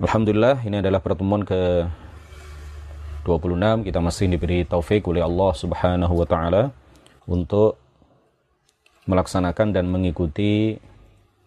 Alhamdulillah 0.00 0.64
ini 0.64 0.80
adalah 0.80 1.04
pertemuan 1.04 1.44
ke 1.44 1.84
26 3.28 3.84
kita 3.84 4.00
masih 4.00 4.32
diberi 4.32 4.64
taufik 4.64 5.04
oleh 5.04 5.20
Allah 5.20 5.52
Subhanahu 5.52 6.24
wa 6.24 6.24
taala 6.24 6.72
untuk 7.28 7.76
melaksanakan 9.04 9.76
dan 9.76 9.92
mengikuti 9.92 10.80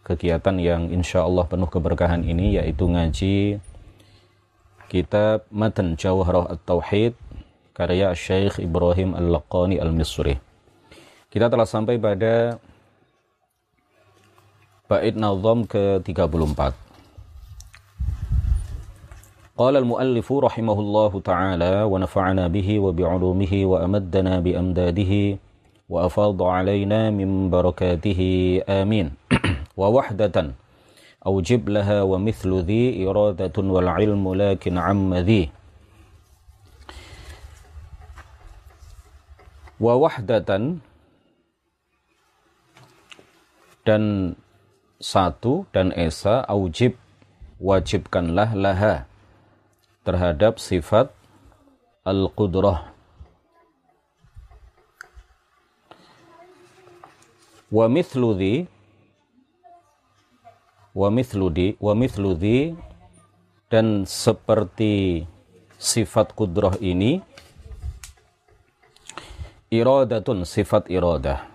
kegiatan 0.05 0.61
yang 0.61 0.93
insya 0.93 1.25
Allah 1.25 1.49
penuh 1.49 1.65
keberkahan 1.65 2.21
ini 2.21 2.61
yaitu 2.61 2.85
ngaji 2.85 3.57
kitab 4.85 5.49
Matan 5.49 5.97
Jawharah 5.97 6.53
At-Tauhid 6.53 7.17
karya 7.73 8.13
Syekh 8.13 8.61
Ibrahim 8.61 9.17
Al-Laqani 9.17 9.81
Al-Misri. 9.81 10.37
Kita 11.33 11.49
telah 11.49 11.65
sampai 11.65 11.97
pada 11.97 12.61
bait 14.85 15.17
nazam 15.17 15.65
ke-34. 15.65 16.82
قال 19.53 19.77
المؤلف 19.77 20.33
رحمه 20.33 20.77
الله 20.79 21.11
تعالى 21.21 21.73
ونفعنا 21.85 22.47
به 22.47 22.69
وبعلومه 22.79 23.53
وأمدنا 23.65 24.33
بأمداده 24.39 25.13
وأفاض 25.89 26.39
علينا 26.43 27.13
من 27.13 27.53
بركاته. 27.53 28.21
آمين. 28.65 29.13
ووحدة 29.79 30.37
أوجب 31.25 31.61
لها 31.69 32.01
ومثل 32.01 32.51
ذي 32.65 33.05
إرادة 33.05 33.53
والعلم 33.57 34.23
لكن 34.33 34.73
عم 34.77 35.13
ذي. 35.21 35.43
ووحدة 39.77 40.49
dan 43.83 44.33
satu 45.03 45.67
dan 45.75 45.91
esa 45.91 46.41
aujib 46.49 46.97
wajibkanlah 47.61 48.55
laha. 48.57 49.12
Terhadap 50.03 50.59
sifat 50.59 51.09
al-qudrah. 52.03 52.91
Wa 57.73 57.89
mithlu 57.89 58.37
dhi 58.37 58.55
wa 60.93 61.09
mithlu 61.09 61.49
di 61.49 61.73
wa 61.81 61.97
mithlu 61.97 62.37
dhi 62.37 62.77
dan 63.73 64.05
seperti 64.05 65.25
sifat 65.81 66.37
kudrah 66.37 66.77
ini 66.77 67.17
iradatun 69.73 70.45
sifat 70.45 70.85
iradah. 70.93 71.49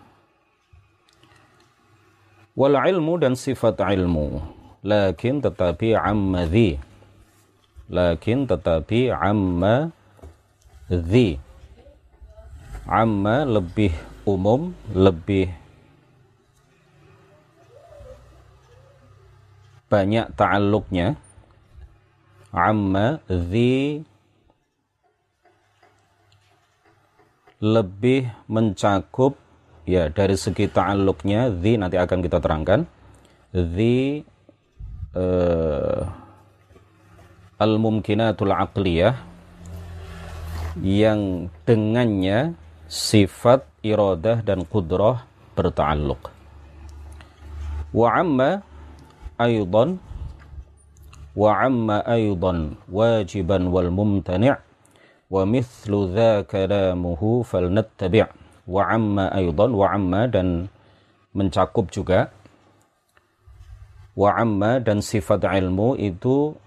Wal 2.58 2.74
ilmu 2.74 3.22
dan 3.22 3.38
sifat 3.38 3.78
ilmu. 3.78 4.42
Lakin 4.82 5.38
tetapi 5.38 5.94
amma 5.94 6.42
dhi 6.50 6.87
lakin 7.88 8.44
tetapi 8.44 9.12
amma 9.12 9.92
dhi. 10.88 11.40
Amma 12.88 13.44
lebih 13.44 13.92
umum 14.24 14.72
lebih 14.92 15.52
banyak 19.88 20.36
ta'alluqnya 20.36 21.16
amma 22.52 23.20
dhi 23.28 24.04
lebih 27.58 28.28
mencakup 28.48 29.36
ya 29.88 30.12
dari 30.12 30.36
segi 30.36 30.68
ta'alluqnya 30.68 31.52
dhi 31.52 31.80
nanti 31.80 31.96
akan 31.96 32.18
kita 32.20 32.38
terangkan. 32.40 32.80
Uh, 35.18 36.04
al-mumkinatul 37.58 38.54
aqliyah 38.54 39.18
yang 40.78 41.50
dengannya 41.66 42.54
sifat 42.86 43.66
iradah 43.82 44.46
dan 44.46 44.62
kudrah 44.62 45.26
berta'alluq. 45.58 46.30
Wa 47.90 48.22
amma 48.22 48.62
aydan 49.42 49.98
wa 51.34 51.50
amma 51.58 52.02
aydan 52.06 52.78
wajiban 52.86 53.74
wal 53.74 53.90
mumtani' 53.90 54.54
wa 55.28 55.42
mithlu 55.42 56.14
dha 56.14 56.46
kalamuhu 56.46 57.42
falnattabi' 57.42 58.26
wa 58.70 58.82
amma 58.86 59.34
aydan 59.34 59.70
wa 59.74 59.86
amma 59.90 60.30
dan 60.30 60.70
mencakup 61.34 61.90
juga 61.90 62.30
wa 64.18 64.34
amma 64.34 64.82
dan 64.82 64.98
sifat 64.98 65.46
ilmu 65.46 65.94
itu 65.94 66.58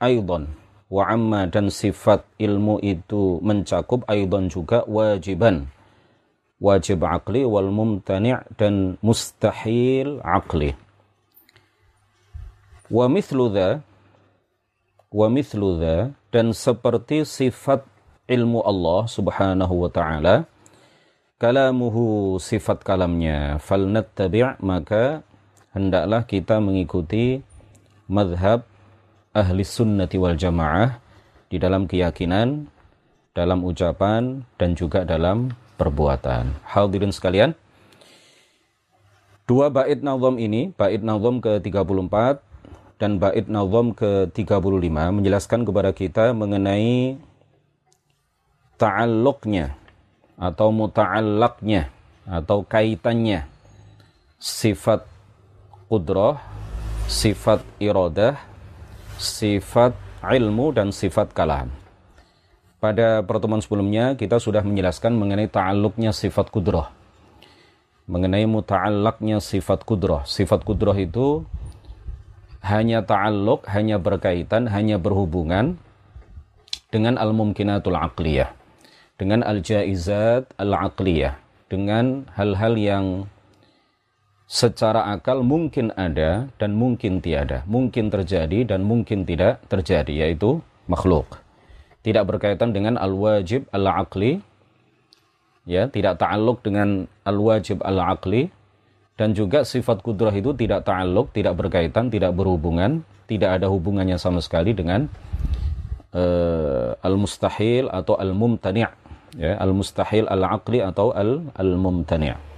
aidan 0.00 0.48
wa 0.90 1.06
amma 1.06 1.46
dan 1.46 1.70
sifat 1.70 2.26
ilmu 2.40 2.82
itu 2.82 3.38
mencakup 3.44 4.02
aidan 4.10 4.50
juga 4.50 4.82
wajiban. 4.88 5.70
Wajib 6.60 7.00
akli 7.08 7.46
wal 7.48 7.72
mumtani' 7.72 8.36
dan 8.60 9.00
mustahil 9.00 10.20
akli. 10.20 10.76
Wa 12.90 13.08
mithlu 13.08 13.48
dha 13.48 13.80
wa 15.08 15.26
mithlu 15.32 15.80
dha 15.80 16.12
dan 16.28 16.52
seperti 16.52 17.24
sifat 17.24 17.86
ilmu 18.28 18.60
Allah 18.60 19.08
subhanahu 19.08 19.88
wa 19.88 19.90
ta'ala 19.90 20.44
kalamuhu 21.40 22.36
sifat 22.36 22.84
kalamnya. 22.84 23.56
Falnattabi' 23.56 24.60
maka 24.60 25.24
hendaklah 25.72 26.28
kita 26.28 26.60
mengikuti 26.60 27.40
madhab 28.04 28.68
ahli 29.30 29.62
sunnati 29.62 30.18
wal 30.18 30.34
jamaah 30.34 30.98
di 31.46 31.58
dalam 31.62 31.86
keyakinan, 31.86 32.66
dalam 33.30 33.62
ucapan, 33.62 34.42
dan 34.58 34.74
juga 34.74 35.06
dalam 35.06 35.54
perbuatan. 35.78 36.50
Hadirin 36.66 37.14
sekalian, 37.14 37.54
dua 39.46 39.70
bait 39.70 40.02
nazam 40.02 40.38
ini, 40.38 40.74
bait 40.74 40.98
nazam 40.98 41.38
ke-34 41.38 42.42
dan 42.98 43.22
bait 43.22 43.46
nazam 43.46 43.94
ke-35 43.94 44.90
menjelaskan 44.90 45.60
kepada 45.62 45.90
kita 45.94 46.34
mengenai 46.34 47.16
ta'alluqnya 48.82 49.78
atau 50.40 50.74
muta'allaqnya 50.74 51.92
atau 52.26 52.66
kaitannya 52.66 53.46
sifat 54.42 55.06
qudrah, 55.86 56.38
sifat 57.06 57.62
iradah 57.82 58.49
sifat 59.20 59.92
ilmu 60.24 60.72
dan 60.72 60.88
sifat 60.90 61.36
kalam. 61.36 61.68
Pada 62.80 63.20
pertemuan 63.20 63.60
sebelumnya 63.60 64.16
kita 64.16 64.40
sudah 64.40 64.64
menjelaskan 64.64 65.12
mengenai 65.12 65.52
ta'alluqnya 65.52 66.16
sifat 66.16 66.48
kudrah. 66.48 66.88
Mengenai 68.08 68.48
muta'allaknya 68.48 69.44
sifat 69.44 69.84
kudrah. 69.84 70.24
Sifat 70.24 70.64
kudrah 70.64 70.96
itu 70.96 71.44
hanya 72.64 73.04
ta'alluq, 73.04 73.68
hanya 73.68 74.00
berkaitan, 74.00 74.64
hanya 74.72 74.96
berhubungan 74.96 75.76
dengan 76.88 77.20
al-mumkinatul 77.20 78.00
aqliyah. 78.00 78.56
Dengan 79.20 79.44
al-jaizat 79.44 80.48
al-aqliyah. 80.56 81.36
Dengan 81.68 82.24
hal-hal 82.32 82.74
yang 82.80 83.04
secara 84.50 85.06
akal 85.14 85.46
mungkin 85.46 85.94
ada 85.94 86.50
dan 86.58 86.74
mungkin 86.74 87.22
tiada, 87.22 87.62
mungkin 87.70 88.10
terjadi 88.10 88.66
dan 88.66 88.82
mungkin 88.82 89.22
tidak 89.22 89.62
terjadi, 89.70 90.26
yaitu 90.26 90.58
makhluk. 90.90 91.38
Tidak 92.02 92.26
berkaitan 92.26 92.74
dengan 92.74 92.98
al-wajib 92.98 93.70
al-aqli, 93.70 94.42
ya, 95.70 95.86
tidak 95.86 96.18
ta'aluk 96.18 96.66
dengan 96.66 97.06
al-wajib 97.22 97.78
al-aqli, 97.86 98.50
dan 99.14 99.38
juga 99.38 99.62
sifat 99.62 100.02
kudrah 100.02 100.34
itu 100.34 100.50
tidak 100.58 100.82
ta'aluk, 100.82 101.30
tidak 101.30 101.54
berkaitan, 101.54 102.10
tidak 102.10 102.34
berhubungan, 102.34 103.06
tidak 103.30 103.62
ada 103.62 103.70
hubungannya 103.70 104.18
sama 104.18 104.42
sekali 104.42 104.74
dengan 104.74 105.06
uh, 106.10 106.98
al-mustahil 107.06 107.86
atau 107.86 108.18
al-mumtani' 108.18 108.82
ya, 109.38 109.54
al-mustahil 109.62 110.26
al-aqli 110.26 110.82
atau 110.82 111.14
al-mumtani' 111.54 112.49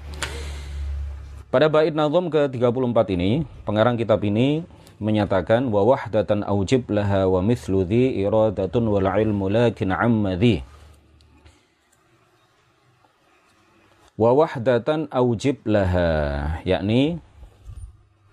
Pada 1.52 1.68
bait 1.68 1.92
nazam 1.92 2.32
ke-34 2.32 3.12
ini, 3.12 3.44
pengarang 3.68 4.00
kitab 4.00 4.24
ini 4.24 4.64
menyatakan 4.96 5.68
wa 5.68 5.84
wahdatan 5.84 6.48
aujib 6.48 6.88
laha 6.88 7.28
wa 7.28 7.44
mithlu 7.44 7.84
dhi 7.84 8.24
iradatun 8.24 8.88
wal 8.88 9.04
ilmu 9.04 9.52
lakin 9.52 9.92
amma 9.92 10.32
dhi. 10.32 10.64
Wa 14.16 14.32
wahdatan 14.32 15.12
aujib 15.12 15.60
laha, 15.68 16.08
yakni 16.64 17.20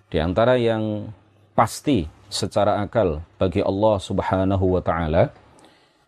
di 0.07 0.17
antara 0.23 0.55
yang 0.55 1.11
pasti 1.59 2.07
secara 2.31 2.79
akal 2.79 3.19
bagi 3.35 3.59
Allah 3.59 3.99
Subhanahu 3.99 4.79
wa 4.79 4.79
taala, 4.79 5.35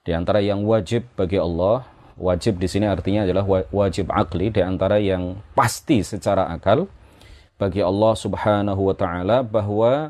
di 0.07 0.15
antara 0.15 0.39
yang 0.39 0.63
wajib 0.63 1.03
bagi 1.19 1.35
Allah, 1.35 1.83
wajib 2.15 2.55
di 2.55 2.71
sini 2.71 2.87
artinya 2.87 3.27
adalah 3.27 3.67
wajib 3.67 4.07
akli 4.15 4.47
di 4.47 4.63
antara 4.63 4.95
yang 4.95 5.35
pasti 5.51 6.07
secara 6.07 6.47
akal 6.47 6.87
bagi 7.61 7.85
Allah 7.85 8.17
Subhanahu 8.17 8.89
wa 8.89 8.95
taala 8.97 9.45
bahwa 9.45 10.09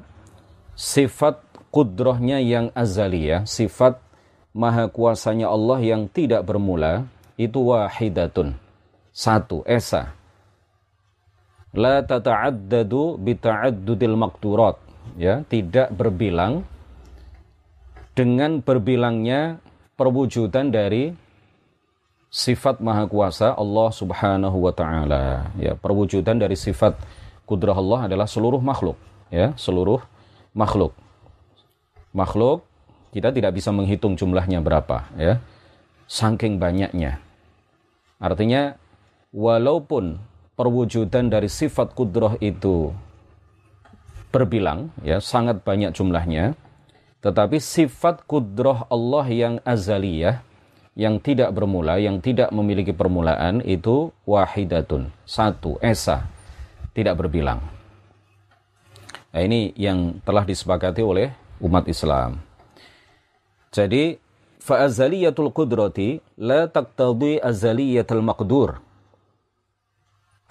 sifat 0.71 1.43
kudrohnya 1.67 2.39
yang 2.39 2.71
azaliyah, 2.71 3.43
sifat 3.43 3.99
maha 4.55 4.87
kuasanya 4.87 5.51
Allah 5.51 5.83
yang 5.83 6.07
tidak 6.07 6.47
bermula, 6.47 7.11
itu 7.35 7.59
wahidatun. 7.59 8.55
Satu, 9.11 9.67
esa. 9.67 10.15
La 11.75 11.99
tata'addadu 11.99 13.19
bita'addudil 13.19 14.15
makturat. 14.15 14.79
Ya, 15.19 15.43
tidak 15.43 15.91
berbilang 15.91 16.63
dengan 18.15 18.63
berbilangnya 18.63 19.59
perwujudan 19.99 20.71
dari 20.71 21.11
sifat 22.31 22.79
maha 22.79 23.07
kuasa 23.11 23.51
Allah 23.51 23.91
subhanahu 23.91 24.67
wa 24.67 24.71
ta'ala. 24.71 25.51
Ya, 25.59 25.75
perwujudan 25.75 26.39
dari 26.39 26.55
sifat 26.55 26.95
kudrah 27.51 27.75
Allah 27.75 28.07
adalah 28.07 28.31
seluruh 28.31 28.63
makhluk. 28.63 28.95
Ya, 29.27 29.51
seluruh 29.59 29.99
makhluk. 30.55 30.95
Makhluk 32.15 32.63
kita 33.11 33.35
tidak 33.35 33.59
bisa 33.59 33.75
menghitung 33.75 34.15
jumlahnya 34.15 34.63
berapa. 34.63 35.11
Ya, 35.19 35.43
saking 36.07 36.63
banyaknya. 36.63 37.19
Artinya, 38.23 38.79
walaupun 39.35 40.23
perwujudan 40.55 41.27
dari 41.27 41.51
sifat 41.51 41.91
kudroh 41.91 42.39
itu 42.39 42.95
berbilang, 44.31 44.95
ya 45.03 45.19
sangat 45.19 45.59
banyak 45.67 45.91
jumlahnya, 45.91 46.55
tetapi 47.19 47.59
sifat 47.59 48.23
kudroh 48.23 48.87
Allah 48.87 49.27
yang 49.27 49.55
azaliyah, 49.67 50.39
yang 50.95 51.19
tidak 51.19 51.51
bermula, 51.51 51.99
yang 51.99 52.23
tidak 52.23 52.51
memiliki 52.55 52.95
permulaan, 52.95 53.59
itu 53.67 54.15
wahidatun, 54.23 55.11
satu, 55.27 55.75
esa, 55.83 56.30
tidak 56.91 57.19
berbilang. 57.19 57.59
Nah, 59.31 59.41
ini 59.41 59.71
yang 59.79 60.19
telah 60.27 60.43
disepakati 60.43 60.99
oleh 60.99 61.31
umat 61.63 61.87
Islam. 61.87 62.43
Jadi, 63.71 64.19
fa'azaliyatul 64.59 65.55
qudrati 65.55 66.19
la 66.35 66.67
taqtadi 66.67 67.39
azaliyatul 67.39 68.19
maqdur. 68.19 68.83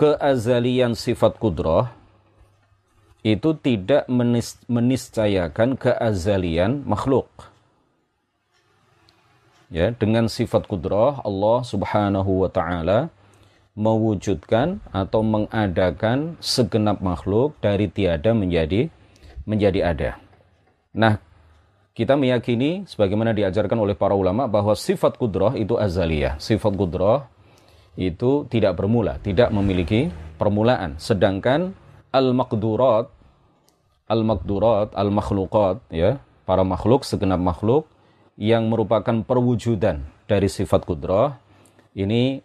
Keazalian 0.00 0.96
sifat 0.96 1.36
kudrah 1.36 1.92
itu 3.20 3.52
tidak 3.60 4.08
menis 4.08 4.56
meniscayakan 4.64 5.76
keazalian 5.76 6.80
makhluk. 6.88 7.28
Ya, 9.68 9.92
dengan 9.92 10.26
sifat 10.32 10.64
kudrah 10.64 11.20
Allah 11.20 11.60
Subhanahu 11.62 12.42
wa 12.42 12.50
taala 12.50 13.12
mewujudkan 13.80 14.84
atau 14.92 15.24
mengadakan 15.24 16.36
segenap 16.44 17.00
makhluk 17.00 17.56
dari 17.64 17.88
tiada 17.88 18.36
menjadi 18.36 18.92
menjadi 19.48 19.80
ada. 19.80 20.10
Nah, 20.92 21.16
kita 21.96 22.12
meyakini 22.12 22.84
sebagaimana 22.84 23.32
diajarkan 23.32 23.80
oleh 23.80 23.96
para 23.96 24.12
ulama 24.12 24.44
bahwa 24.44 24.76
sifat 24.76 25.16
kudroh 25.16 25.56
itu 25.56 25.80
azaliyah. 25.80 26.36
Sifat 26.36 26.76
kudroh 26.76 27.24
itu 27.96 28.44
tidak 28.52 28.76
bermula, 28.76 29.16
tidak 29.24 29.48
memiliki 29.48 30.12
permulaan. 30.36 31.00
Sedangkan 31.00 31.72
al-maqdurat, 32.12 33.08
al-maqdurat, 34.06 34.92
al-makhluqat, 34.92 35.88
ya, 35.88 36.20
para 36.44 36.62
makhluk, 36.62 37.08
segenap 37.08 37.40
makhluk 37.40 37.88
yang 38.36 38.68
merupakan 38.68 39.24
perwujudan 39.24 40.04
dari 40.28 40.48
sifat 40.48 40.86
kudroh, 40.86 41.34
ini 41.92 42.40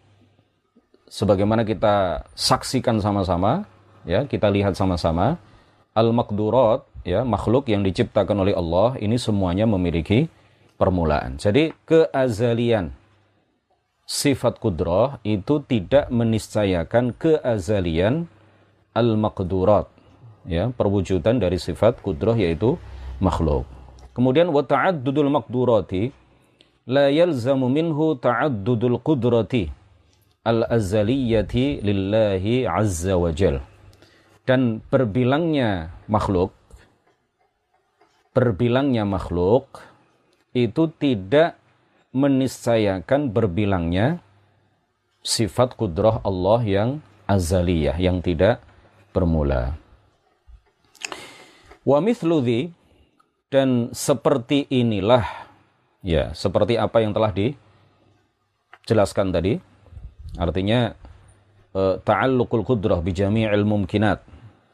sebagaimana 1.06 1.62
kita 1.62 2.26
saksikan 2.34 2.98
sama-sama, 2.98 3.66
ya, 4.06 4.26
kita 4.26 4.50
lihat 4.50 4.74
sama-sama, 4.74 5.38
al-maqdurat, 5.94 6.86
ya, 7.06 7.22
makhluk 7.22 7.70
yang 7.70 7.86
diciptakan 7.86 8.42
oleh 8.42 8.54
Allah 8.54 8.98
ini 8.98 9.16
semuanya 9.16 9.64
memiliki 9.64 10.30
permulaan. 10.76 11.40
Jadi 11.40 11.72
keazalian 11.86 12.92
sifat 14.06 14.62
kudroh 14.62 15.18
itu 15.26 15.62
tidak 15.66 16.12
meniscayakan 16.14 17.16
keazalian 17.16 18.30
al-maqdurat, 18.94 19.90
ya, 20.46 20.70
perwujudan 20.74 21.42
dari 21.42 21.58
sifat 21.58 21.98
kudroh 22.02 22.38
yaitu 22.38 22.78
makhluk. 23.18 23.66
Kemudian 24.16 24.48
wa 24.48 24.64
ta'addudul 24.64 25.28
maqdurati 25.28 26.08
la 26.88 27.12
yalzamu 27.12 27.68
minhu 27.68 28.16
ta'addudul 28.16 28.96
qudrati 29.04 29.68
al-azaliyati 30.46 31.82
lillahi 31.82 32.70
azza 32.70 33.18
wa 33.18 33.34
jal. 33.34 33.58
Dan 34.46 34.78
berbilangnya 34.78 35.90
makhluk, 36.06 36.54
berbilangnya 38.30 39.02
makhluk 39.02 39.82
itu 40.54 40.86
tidak 41.02 41.58
meniscayakan 42.14 43.34
berbilangnya 43.34 44.22
sifat 45.26 45.74
kudrah 45.74 46.22
Allah 46.22 46.62
yang 46.62 46.90
azaliyah, 47.26 47.98
yang 47.98 48.22
tidak 48.22 48.62
bermula. 49.10 49.74
Wa 51.82 51.98
mithludhi, 51.98 52.70
dan 53.50 53.90
seperti 53.90 54.70
inilah, 54.70 55.26
ya, 56.06 56.30
seperti 56.34 56.78
apa 56.78 57.02
yang 57.02 57.10
telah 57.10 57.34
dijelaskan 57.34 59.34
tadi, 59.34 59.58
Artinya 60.34 60.90
uh, 61.76 62.02
ta'alluqul 62.02 62.66
qudrah 62.66 62.98
bi 62.98 63.14
jami'il 63.14 63.62
mumkinat. 63.62 64.26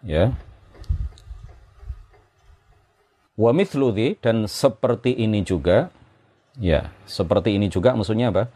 Ya. 0.02 0.32
Wa 3.36 3.52
mithlu 3.52 3.92
dan 4.20 4.48
seperti 4.48 5.12
ini 5.12 5.44
juga 5.44 5.92
ya, 6.56 6.92
seperti 7.04 7.56
ini 7.56 7.68
juga 7.68 7.92
maksudnya 7.92 8.32
apa? 8.32 8.48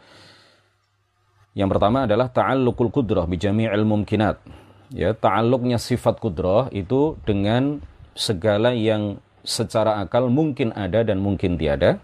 Yang 1.57 1.69
pertama 1.73 2.05
adalah 2.05 2.29
ta'alluqul 2.29 2.93
qudrah 2.93 3.25
bi 3.25 3.37
jami'il 3.37 3.85
mumkinat. 3.85 4.37
Ya, 4.93 5.11
ta'alluqnya 5.11 5.81
sifat 5.81 6.21
kudrah 6.21 6.69
itu 6.71 7.17
dengan 7.27 7.83
segala 8.15 8.71
yang 8.71 9.19
secara 9.43 9.99
akal 10.03 10.27
mungkin 10.27 10.71
ada 10.75 11.01
dan 11.01 11.19
mungkin 11.23 11.57
tiada. 11.57 11.97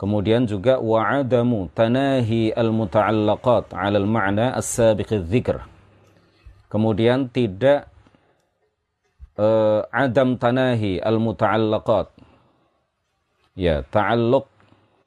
Kemudian 0.00 0.48
juga 0.48 0.80
wa'adamu 0.80 1.68
tanahi 1.76 2.56
al-muta'allaqat 2.56 3.76
'ala 3.76 4.00
al-ma'na 4.00 4.56
as-sabiq 4.56 5.28
dzikr. 5.28 5.60
Kemudian 6.72 7.28
tidak 7.28 7.84
uh, 9.36 9.84
adam 9.92 10.40
tanahi 10.40 11.04
al-muta'allaqat. 11.04 12.16
Ya, 13.60 13.84
ta'alluq 13.84 14.48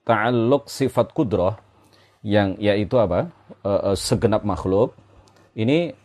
ta'alluq 0.05 0.69
sifat 0.69 1.09
kudrah 1.09 1.57
yang 2.21 2.53
yaitu 2.61 2.93
apa? 3.01 3.33
Uh, 3.65 3.91
uh, 3.91 3.95
segenap 3.97 4.45
makhluk 4.45 4.93
ini 5.57 5.97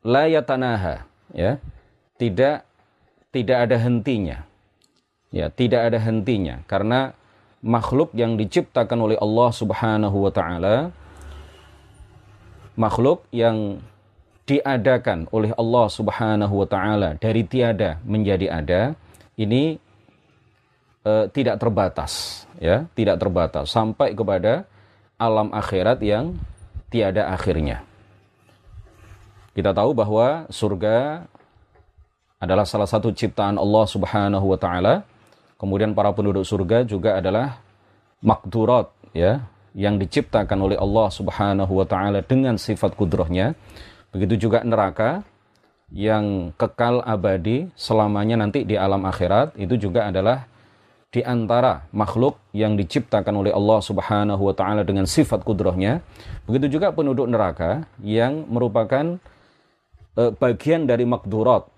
la 0.00 0.24
yatanaha, 0.24 1.04
ya. 1.36 1.60
Tidak 2.16 2.64
tidak 3.28 3.58
ada 3.68 3.76
hentinya. 3.76 4.48
Ya, 5.28 5.52
tidak 5.52 5.92
ada 5.92 6.00
hentinya 6.00 6.64
karena 6.64 7.12
makhluk 7.64 8.12
yang 8.12 8.36
diciptakan 8.36 8.98
oleh 9.00 9.16
Allah 9.20 9.50
Subhanahu 9.52 10.16
wa 10.28 10.32
taala 10.32 10.76
makhluk 12.76 13.24
yang 13.32 13.80
diadakan 14.46 15.26
oleh 15.32 15.50
Allah 15.56 15.86
Subhanahu 15.90 16.54
wa 16.62 16.68
taala 16.68 17.16
dari 17.16 17.42
tiada 17.42 17.98
menjadi 18.04 18.46
ada 18.52 18.82
ini 19.40 19.80
e, 21.02 21.12
tidak 21.32 21.58
terbatas 21.58 22.44
ya 22.60 22.86
tidak 22.94 23.18
terbatas 23.18 23.72
sampai 23.72 24.12
kepada 24.12 24.68
alam 25.16 25.48
akhirat 25.50 25.98
yang 26.04 26.36
tiada 26.92 27.32
akhirnya. 27.32 27.82
Kita 29.56 29.72
tahu 29.72 29.96
bahwa 29.96 30.44
surga 30.52 31.24
adalah 32.36 32.68
salah 32.68 32.84
satu 32.84 33.08
ciptaan 33.08 33.56
Allah 33.56 33.84
Subhanahu 33.88 34.52
wa 34.52 34.58
taala 34.60 35.00
Kemudian 35.56 35.96
para 35.96 36.12
penduduk 36.12 36.44
surga 36.44 36.84
juga 36.84 37.16
adalah 37.16 37.60
makdurat 38.20 38.92
ya 39.16 39.44
yang 39.76 40.00
diciptakan 40.00 40.56
oleh 40.56 40.76
Allah 40.80 41.08
Subhanahu 41.12 41.72
wa 41.80 41.86
taala 41.88 42.20
dengan 42.24 42.56
sifat 42.56 42.96
kudrohnya. 42.96 43.56
Begitu 44.12 44.48
juga 44.48 44.64
neraka 44.64 45.24
yang 45.92 46.50
kekal 46.56 47.04
abadi 47.04 47.68
selamanya 47.78 48.40
nanti 48.40 48.64
di 48.66 48.74
alam 48.74 49.04
akhirat 49.06 49.54
itu 49.60 49.76
juga 49.88 50.08
adalah 50.08 50.48
di 51.12 51.22
antara 51.22 51.86
makhluk 51.94 52.36
yang 52.52 52.74
diciptakan 52.74 53.40
oleh 53.40 53.52
Allah 53.54 53.80
Subhanahu 53.80 54.42
wa 54.52 54.54
taala 54.56 54.84
dengan 54.84 55.08
sifat 55.08 55.40
kudrohnya. 55.46 56.04
Begitu 56.44 56.80
juga 56.80 56.92
penduduk 56.92 57.28
neraka 57.28 57.88
yang 58.04 58.44
merupakan 58.48 59.16
uh, 60.18 60.32
bagian 60.36 60.84
dari 60.84 61.08
makdurat 61.08 61.68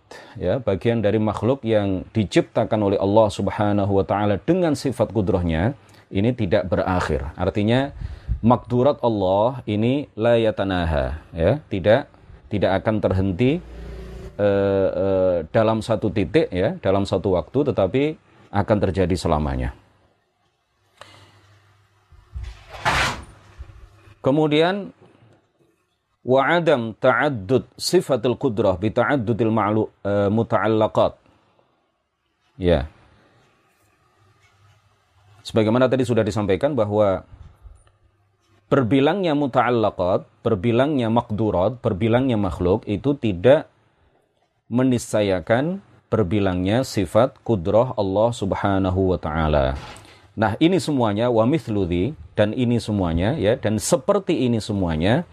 ya 0.41 0.61
bagian 0.63 1.05
dari 1.05 1.21
makhluk 1.21 1.65
yang 1.65 2.05
diciptakan 2.13 2.81
oleh 2.81 2.99
Allah 2.99 3.29
Subhanahu 3.29 3.93
wa 4.01 4.05
taala 4.05 4.41
dengan 4.41 4.73
sifat 4.73 5.13
kudrohnya 5.13 5.77
ini 6.09 6.33
tidak 6.33 6.69
berakhir. 6.69 7.33
Artinya 7.37 7.93
makdurat 8.41 9.01
Allah 9.05 9.61
ini 9.69 10.09
la 10.17 10.41
yatanaha 10.41 11.21
ya, 11.37 11.61
tidak 11.69 12.09
tidak 12.49 12.81
akan 12.81 12.95
terhenti 13.05 13.61
uh, 14.41 14.89
uh, 14.89 15.37
dalam 15.53 15.85
satu 15.85 16.09
titik 16.09 16.49
ya, 16.49 16.81
dalam 16.81 17.05
satu 17.05 17.37
waktu 17.37 17.59
tetapi 17.73 18.03
akan 18.49 18.77
terjadi 18.89 19.15
selamanya. 19.17 19.77
Kemudian 24.19 24.93
wa 26.29 26.45
adam 26.45 26.93
ta'addud 26.93 27.65
sifatul 27.81 28.37
qudrah 28.37 28.77
bi 28.77 28.93
ta'addudil 28.93 29.49
muta'allaqat. 30.29 31.17
Ya. 32.61 32.93
Sebagaimana 35.41 35.89
tadi 35.89 36.05
sudah 36.05 36.21
disampaikan 36.21 36.77
bahwa 36.77 37.25
berbilangnya 38.69 39.33
muta'allaqat, 39.33 40.29
berbilangnya 40.45 41.09
makdurat, 41.09 41.81
berbilangnya 41.81 42.37
makhluk 42.37 42.85
itu 42.85 43.17
tidak 43.17 43.73
meniscayakan 44.69 45.81
berbilangnya 46.13 46.85
sifat 46.85 47.41
kudrah 47.41 47.97
Allah 47.97 48.29
Subhanahu 48.37 49.17
wa 49.17 49.19
taala. 49.21 49.81
Nah, 50.37 50.61
ini 50.61 50.77
semuanya 50.77 51.33
wa 51.33 51.49
mithludhi 51.49 52.13
dan 52.37 52.53
ini 52.53 52.77
semuanya 52.77 53.33
ya 53.41 53.57
dan 53.57 53.81
seperti 53.81 54.45
ini 54.45 54.61
semuanya 54.61 55.25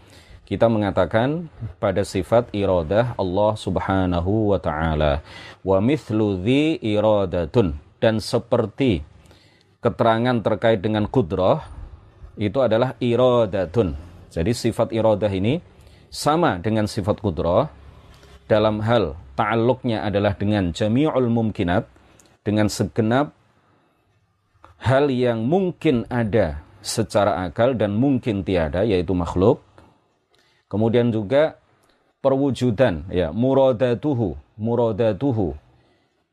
kita 0.45 0.69
mengatakan 0.69 1.49
pada 1.81 2.05
sifat 2.05 2.53
iradah 2.53 3.17
Allah 3.17 3.53
Subhanahu 3.57 4.53
wa 4.53 4.59
taala. 4.61 5.25
Wa 5.65 5.81
mithlu 5.81 6.37
iradatun 6.79 7.81
dan 7.97 8.21
seperti 8.21 9.01
keterangan 9.81 10.37
terkait 10.45 10.85
dengan 10.85 11.09
kudrah 11.09 11.65
itu 12.37 12.61
adalah 12.61 12.93
iradatun. 13.01 13.97
Jadi 14.29 14.51
sifat 14.53 14.93
iradah 14.93 15.33
ini 15.33 15.57
sama 16.13 16.61
dengan 16.61 16.85
sifat 16.85 17.17
kudrah 17.25 17.65
dalam 18.45 18.85
hal 18.85 19.17
ta'alluqnya 19.33 20.05
adalah 20.05 20.37
dengan 20.37 20.69
jami'ul 20.69 21.25
mumkinat 21.25 21.89
dengan 22.45 22.69
segenap 22.69 23.33
hal 24.77 25.09
yang 25.09 25.41
mungkin 25.49 26.05
ada 26.13 26.61
secara 26.85 27.41
akal 27.49 27.73
dan 27.73 27.97
mungkin 27.97 28.45
tiada 28.45 28.85
yaitu 28.85 29.17
makhluk 29.17 29.64
Kemudian 30.65 31.13
juga 31.13 31.61
perwujudan 32.25 33.05
ya 33.13 33.29
muradatuhu 33.29 34.33
muradatuhu 34.57 35.53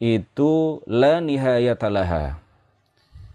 itu 0.01 0.81
la 0.89 1.21
nihayatalaha 1.21 2.41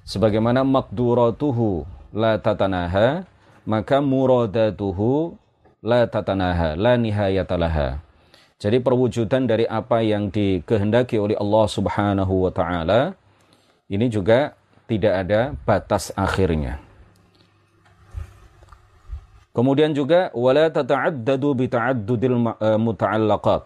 sebagaimana 0.01 0.65
makduratuhu 0.65 1.85
la 2.17 2.41
tatanaha 2.41 3.29
maka 3.61 4.01
muradatuhu 4.01 5.37
la 5.85 6.09
tatanaha 6.09 6.73
la 6.73 6.97
nihayatalaha 6.97 8.01
jadi 8.57 8.81
perwujudan 8.81 9.45
dari 9.45 9.69
apa 9.69 10.01
yang 10.01 10.33
dikehendaki 10.33 11.21
oleh 11.21 11.37
Allah 11.37 11.65
Subhanahu 11.69 12.49
wa 12.49 12.49
taala 12.49 13.13
ini 13.85 14.09
juga 14.09 14.57
tidak 14.89 15.13
ada 15.13 15.53
batas 15.61 16.09
akhirnya 16.17 16.81
Kemudian 19.57 19.97
juga 19.97 20.29
wala 20.37 20.69
tata'addadu 20.69 21.57
bi 21.57 21.65
ta'addudil 21.65 22.37
eh, 22.61 22.77
muta'allaqat. 22.77 23.61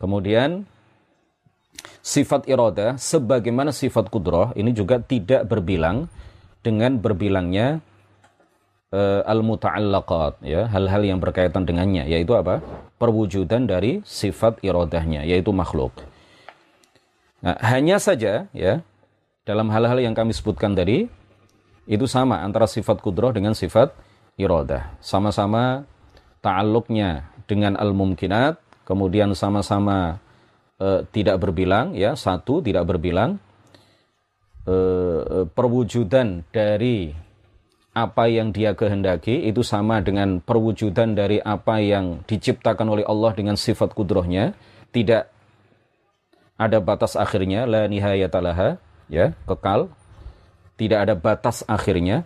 Kemudian 0.00 0.64
sifat 2.00 2.48
iradah 2.48 2.96
sebagaimana 2.96 3.68
sifat 3.68 4.08
kudrah 4.08 4.56
ini 4.56 4.72
juga 4.72 4.96
tidak 4.96 5.44
berbilang 5.44 6.08
dengan 6.64 6.96
berbilangnya 6.98 7.80
uh, 8.92 9.22
al-muta'allaqat 9.24 10.42
ya, 10.44 10.66
hal-hal 10.68 11.02
yang 11.04 11.18
berkaitan 11.22 11.64
dengannya 11.64 12.08
yaitu 12.08 12.34
apa? 12.34 12.60
perwujudan 12.98 13.70
dari 13.70 14.02
sifat 14.02 14.58
iradahnya 14.64 15.22
yaitu 15.22 15.54
makhluk. 15.54 15.94
Nah, 17.38 17.54
hanya 17.62 18.02
saja 18.02 18.50
ya 18.50 18.82
dalam 19.46 19.70
hal-hal 19.70 20.02
yang 20.02 20.18
kami 20.18 20.34
sebutkan 20.34 20.74
tadi 20.74 21.06
itu 21.86 22.04
sama 22.10 22.42
antara 22.42 22.66
sifat 22.66 22.98
kudrah 22.98 23.30
dengan 23.30 23.54
sifat 23.54 23.94
iradah. 24.38 24.96
Sama-sama 25.02 25.84
ta'alluqnya 26.40 27.26
dengan 27.50 27.74
al-mumkinat, 27.74 28.62
kemudian 28.86 29.34
sama-sama 29.34 30.22
e, 30.78 31.04
tidak 31.10 31.42
berbilang, 31.42 31.92
ya 31.98 32.14
satu 32.14 32.62
tidak 32.62 32.86
berbilang, 32.86 33.42
e, 34.64 34.76
perwujudan 35.50 36.46
dari 36.54 37.12
apa 37.98 38.30
yang 38.30 38.54
dia 38.54 38.78
kehendaki 38.78 39.50
itu 39.50 39.66
sama 39.66 39.98
dengan 39.98 40.38
perwujudan 40.38 41.18
dari 41.18 41.42
apa 41.42 41.82
yang 41.82 42.22
diciptakan 42.30 42.86
oleh 42.94 43.04
Allah 43.04 43.34
dengan 43.34 43.58
sifat 43.58 43.90
kudrohnya, 43.90 44.54
tidak 44.94 45.34
ada 46.54 46.78
batas 46.78 47.18
akhirnya, 47.18 47.66
la 47.66 47.90
nihayatalaha, 47.90 48.78
ya, 49.10 49.34
kekal, 49.50 49.90
tidak 50.78 51.10
ada 51.10 51.14
batas 51.18 51.66
akhirnya 51.66 52.22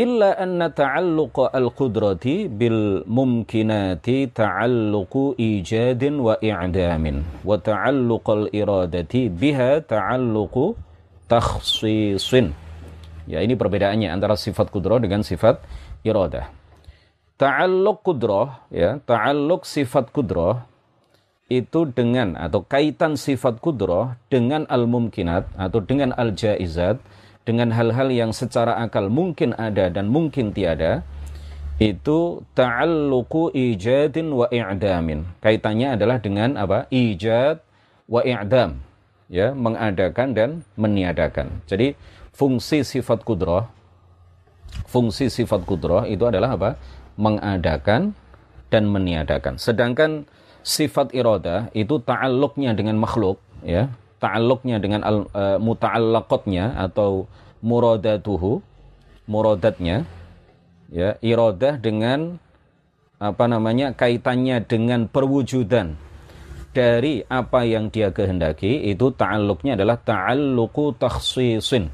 illa 0.00 0.32
anna 0.32 0.72
ta'alluqa 0.72 1.52
al-qudrati 1.52 2.48
bil 2.48 3.04
mumkinati 3.04 4.32
ta'alluqu 4.32 5.36
ijadin 5.36 6.16
wa 6.24 6.40
i'damin. 6.40 7.44
Wa 7.44 7.60
ta'alluq 7.60 8.24
al-iradati 8.24 9.28
biha 9.28 9.84
ta'alluqu 9.84 10.72
takhsisin. 11.28 12.56
Ya 13.28 13.44
ini 13.44 13.54
perbedaannya 13.54 14.08
antara 14.08 14.40
sifat 14.40 14.72
kudrah 14.72 14.96
dengan 14.96 15.20
sifat 15.20 15.60
iradah. 16.02 16.48
Ta'alluq 17.36 18.00
kudrah 18.00 18.64
ya 18.72 18.96
ta'alluq 19.04 19.68
sifat 19.68 20.08
kudrah 20.16 20.64
itu 21.50 21.84
dengan 21.92 22.38
atau 22.38 22.62
kaitan 22.64 23.18
sifat 23.18 23.58
kudrah 23.58 24.16
dengan 24.30 24.64
al-mumkinat 24.70 25.50
atau 25.58 25.82
dengan 25.82 26.14
al-jaizat 26.14 27.02
dengan 27.50 27.74
hal-hal 27.74 28.14
yang 28.14 28.30
secara 28.30 28.78
akal 28.78 29.10
mungkin 29.10 29.58
ada 29.58 29.90
dan 29.90 30.06
mungkin 30.06 30.54
tiada 30.54 31.02
itu 31.82 32.46
ta'alluqu 32.54 33.50
ijadin 33.50 34.30
wa 34.30 34.46
i'damin. 34.46 35.26
Kaitannya 35.42 35.98
adalah 35.98 36.22
dengan 36.22 36.54
apa? 36.54 36.86
Ijad 36.94 37.58
wa 38.06 38.22
i'dam. 38.22 38.78
Ya, 39.26 39.50
mengadakan 39.50 40.30
dan 40.30 40.50
meniadakan. 40.78 41.66
Jadi 41.66 41.98
fungsi 42.30 42.86
sifat 42.86 43.26
kudrah 43.26 43.66
fungsi 44.86 45.30
sifat 45.30 45.66
kudrah 45.66 46.06
itu 46.06 46.22
adalah 46.26 46.54
apa? 46.54 46.70
Mengadakan 47.18 48.14
dan 48.70 48.86
meniadakan. 48.86 49.58
Sedangkan 49.58 50.30
sifat 50.62 51.10
iradah 51.10 51.74
itu 51.74 51.98
ta'alluqnya 51.98 52.76
dengan 52.78 52.96
makhluk, 53.00 53.42
ya 53.66 53.90
ta'alluqnya 54.20 54.76
dengan 54.78 55.00
al, 55.02 55.26
uh, 55.32 55.56
muta'allaqatnya 55.56 56.76
atau 56.76 57.26
muradatuhu 57.64 58.60
muradatnya 59.24 60.04
ya 60.92 61.16
iradah 61.24 61.80
dengan 61.80 62.36
apa 63.20 63.44
namanya 63.48 63.92
kaitannya 63.92 64.64
dengan 64.64 65.08
perwujudan 65.08 65.96
dari 66.70 67.20
apa 67.26 67.66
yang 67.66 67.90
dia 67.90 68.14
kehendaki 68.14 68.88
itu 68.92 69.10
ta'alluqnya 69.10 69.74
adalah 69.74 69.98
ta'alluqu 69.98 70.94
takhsisin. 71.02 71.90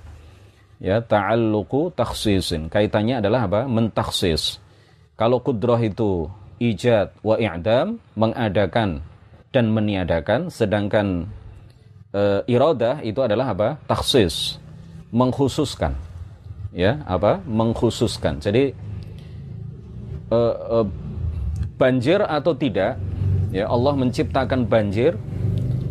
Ya 0.76 1.00
ta'alluqu 1.00 1.96
takhsisin. 1.96 2.68
Kaitannya 2.68 3.24
adalah 3.24 3.48
apa? 3.48 3.60
Mentakhsis 3.64 4.60
kalau 5.16 5.40
kudrah 5.40 5.80
itu 5.80 6.28
ijad 6.60 7.08
wa 7.24 7.40
i'dam 7.40 7.96
mengadakan 8.12 9.00
dan 9.48 9.72
meniadakan 9.72 10.52
sedangkan 10.52 11.32
uh, 12.16 12.40
iradah 12.48 13.04
itu 13.04 13.20
adalah 13.20 13.52
apa? 13.52 13.76
Taksis, 13.84 14.56
mengkhususkan. 15.12 15.92
Ya, 16.72 17.04
apa? 17.04 17.44
Mengkhususkan. 17.44 18.40
Jadi 18.40 18.72
uh, 20.32 20.82
uh, 20.82 20.86
banjir 21.76 22.24
atau 22.24 22.56
tidak, 22.56 22.96
ya 23.52 23.68
Allah 23.68 23.92
menciptakan 23.92 24.64
banjir 24.64 25.20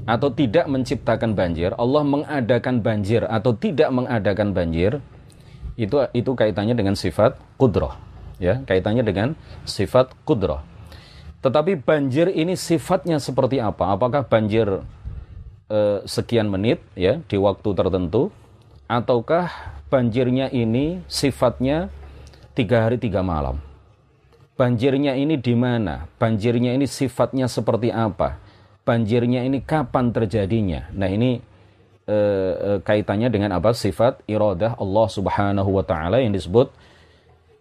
atau 0.05 0.29
tidak 0.29 0.69
menciptakan 0.69 1.33
banjir, 1.33 1.73
Allah 1.77 2.05
mengadakan 2.05 2.81
banjir 2.81 3.25
atau 3.25 3.57
tidak 3.57 3.89
mengadakan 3.89 4.53
banjir, 4.53 5.01
itu 5.77 5.97
itu 6.13 6.31
kaitannya 6.37 6.77
dengan 6.77 6.93
sifat 6.93 7.41
kudroh, 7.57 7.93
ya 8.37 8.61
kaitannya 8.69 9.01
dengan 9.01 9.33
sifat 9.65 10.13
kudroh. 10.21 10.61
Tetapi 11.41 11.77
banjir 11.81 12.29
ini 12.33 12.57
sifatnya 12.57 13.21
seperti 13.21 13.61
apa? 13.61 13.93
Apakah 13.93 14.25
banjir 14.25 14.81
eh, 15.69 15.99
sekian 16.05 16.49
menit 16.49 16.81
ya 16.93 17.21
di 17.25 17.37
waktu 17.37 17.69
tertentu 17.73 18.29
ataukah 18.85 19.49
banjirnya 19.89 20.49
ini 20.53 21.01
sifatnya 21.09 21.89
tiga 22.53 22.85
hari 22.85 23.01
tiga 23.01 23.25
malam? 23.25 23.61
Banjirnya 24.55 25.19
ini 25.19 25.35
di 25.35 25.51
mana? 25.51 26.07
Banjirnya 26.15 26.71
ini 26.71 26.87
sifatnya 26.87 27.51
seperti 27.51 27.91
apa? 27.91 28.39
Banjirnya 28.87 29.43
ini 29.43 29.59
kapan 29.59 30.15
terjadinya? 30.15 30.87
Nah 30.95 31.11
ini 31.11 31.43
eh, 32.07 32.53
eh, 32.55 32.79
kaitannya 32.79 33.27
dengan 33.27 33.59
apa? 33.59 33.75
Sifat 33.75 34.23
iradah 34.23 34.79
Allah 34.79 35.07
Subhanahu 35.11 35.69
wa 35.75 35.83
taala 35.83 36.23
yang 36.23 36.31
disebut 36.31 36.71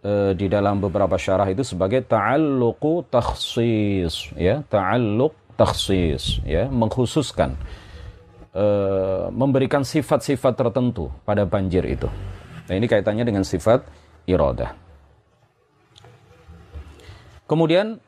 eh, 0.06 0.32
di 0.38 0.46
dalam 0.46 0.78
beberapa 0.78 1.18
syarah 1.18 1.50
itu 1.50 1.66
sebagai 1.66 2.06
ta'alluqu 2.06 3.10
takhsis 3.10 4.30
ya 4.38 4.62
ta'alluq 4.70 5.34
takhsis 5.58 6.44
ya 6.46 6.70
mengkhususkan 6.70 7.58
e, 8.54 8.66
memberikan 9.34 9.82
sifat-sifat 9.82 10.54
tertentu 10.54 11.10
pada 11.26 11.42
banjir 11.42 11.82
itu. 11.84 12.06
Nah, 12.64 12.74
ini 12.78 12.86
kaitannya 12.86 13.26
dengan 13.26 13.44
sifat 13.44 13.84
iradah. 14.24 14.72
Kemudian 17.44 18.00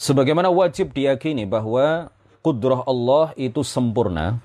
sebagaimana 0.00 0.48
wajib 0.48 0.96
diyakini 0.96 1.44
bahwa 1.44 2.08
kudrah 2.40 2.80
Allah 2.88 3.36
itu 3.36 3.60
sempurna. 3.60 4.40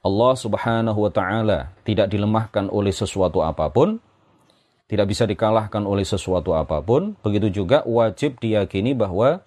Allah 0.00 0.32
Subhanahu 0.32 0.96
wa 0.96 1.12
taala 1.12 1.76
tidak 1.84 2.08
dilemahkan 2.08 2.72
oleh 2.72 2.88
sesuatu 2.88 3.44
apa 3.44 3.68
pun, 3.68 4.00
tidak 4.88 5.12
bisa 5.12 5.28
dikalahkan 5.28 5.84
oleh 5.84 6.08
sesuatu 6.08 6.56
apa 6.56 6.80
pun. 6.80 7.12
Begitu 7.20 7.60
juga 7.60 7.84
wajib 7.84 8.40
diyakini 8.40 8.96
bahwa 8.96 9.44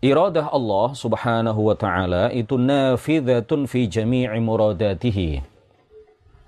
Iradah 0.00 0.48
Allah 0.48 0.96
subhanahu 0.96 1.60
wa 1.68 1.76
ta'ala 1.76 2.32
itu 2.32 2.56
nafidhatun 2.56 3.68
fi 3.68 3.84
jami'i 3.84 4.40
muradatihi. 4.40 5.44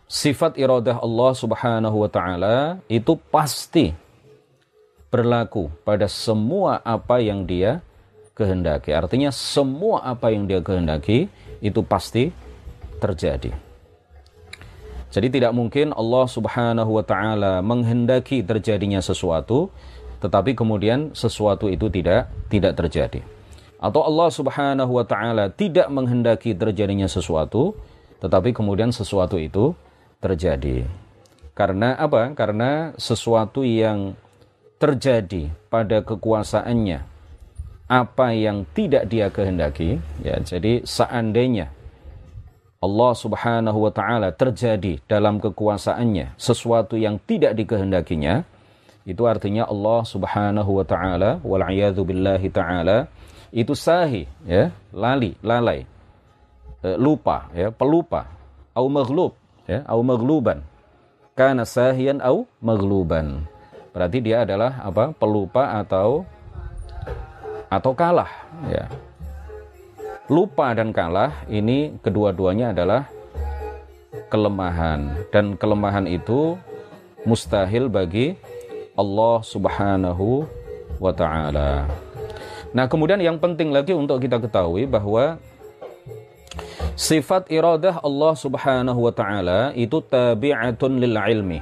Sifat 0.09 0.57
iradah 0.57 1.05
Allah 1.05 1.37
subhanahu 1.37 2.01
wa 2.01 2.09
ta'ala 2.09 2.81
itu 2.89 3.13
pasti 3.29 3.93
berlaku 5.13 5.69
pada 5.85 6.09
semua 6.09 6.81
apa 6.81 7.21
yang 7.21 7.45
dia 7.45 7.85
kehendaki. 8.33 8.97
Artinya 8.97 9.29
semua 9.29 10.01
apa 10.01 10.33
yang 10.33 10.49
dia 10.49 10.65
kehendaki 10.65 11.29
itu 11.61 11.85
pasti 11.85 12.33
terjadi. 13.05 13.53
Jadi 15.13 15.29
tidak 15.29 15.53
mungkin 15.53 15.93
Allah 15.93 16.25
subhanahu 16.25 16.89
wa 16.89 17.05
ta'ala 17.05 17.61
menghendaki 17.61 18.41
terjadinya 18.41 19.05
sesuatu, 19.05 19.69
tetapi 20.25 20.57
kemudian 20.57 21.13
sesuatu 21.13 21.69
itu 21.69 21.93
tidak 21.93 22.33
tidak 22.49 22.81
terjadi 22.81 23.21
atau 23.83 24.07
Allah 24.07 24.31
Subhanahu 24.31 24.93
wa 24.95 25.03
taala 25.03 25.51
tidak 25.51 25.91
menghendaki 25.91 26.55
terjadinya 26.55 27.11
sesuatu 27.11 27.75
tetapi 28.23 28.55
kemudian 28.55 28.95
sesuatu 28.95 29.35
itu 29.35 29.75
terjadi. 30.23 30.87
Karena 31.59 31.99
apa? 31.99 32.31
Karena 32.39 32.95
sesuatu 32.95 33.67
yang 33.67 34.15
terjadi 34.79 35.51
pada 35.67 36.07
kekuasaannya 36.07 37.13
apa 37.93 38.27
yang 38.33 38.65
tidak 38.73 39.07
dia 39.07 39.29
kehendaki 39.29 40.01
ya 40.25 40.41
jadi 40.43 40.83
seandainya 40.83 41.71
Allah 42.83 43.13
Subhanahu 43.15 43.79
wa 43.87 43.93
taala 43.95 44.35
terjadi 44.35 44.99
dalam 45.07 45.39
kekuasaannya 45.39 46.35
sesuatu 46.35 46.99
yang 46.99 47.23
tidak 47.23 47.55
dikehendakinya 47.55 48.43
itu 49.07 49.23
artinya 49.23 49.71
Allah 49.71 50.03
Subhanahu 50.03 50.83
wa 50.83 50.87
taala 50.89 51.39
wal 51.47 51.63
billahi 52.03 52.51
taala 52.51 53.07
itu 53.53 53.77
sahi 53.77 54.25
ya. 54.49 54.73
Lali 54.91 55.37
lalai. 55.45 55.85
E, 56.81 56.89
lupa 56.97 57.53
ya. 57.53 57.69
Pelupa. 57.69 58.27
Au 58.73 58.89
maghlub 58.89 59.37
ya. 59.69 59.85
Au 59.85 60.01
maghluban 60.01 60.65
kana 61.33 61.65
sahian 61.65 62.21
au 62.21 62.45
maghluban 62.61 63.49
berarti 63.93 64.21
dia 64.21 64.45
adalah 64.45 64.85
apa? 64.85 65.13
Pelupa 65.17 65.81
atau 65.81 66.25
atau 67.73 67.93
kalah 67.97 68.29
ya. 68.69 68.85
Lupa 70.33 70.73
dan 70.73 70.97
kalah 70.97 71.45
ini 71.49 71.93
kedua-duanya 72.01 72.73
adalah 72.73 73.05
kelemahan. 74.33 75.29
Dan 75.29 75.61
kelemahan 75.61 76.09
itu 76.09 76.57
mustahil 77.29 77.93
bagi 77.93 78.37
Allah 78.97 79.45
Subhanahu 79.45 80.49
wa 80.97 81.13
taala. 81.13 81.85
Nah, 82.73 82.89
kemudian 82.89 83.21
yang 83.21 83.37
penting 83.37 83.69
lagi 83.69 83.93
untuk 83.93 84.17
kita 84.17 84.41
ketahui 84.41 84.89
bahwa 84.89 85.37
sifat 86.97 87.53
iradah 87.53 88.01
Allah 88.01 88.33
Subhanahu 88.33 89.01
wa 89.09 89.13
taala 89.13 89.77
itu 89.77 90.01
tabi'atun 90.01 90.97
lil 90.97 91.13
ilmi, 91.13 91.61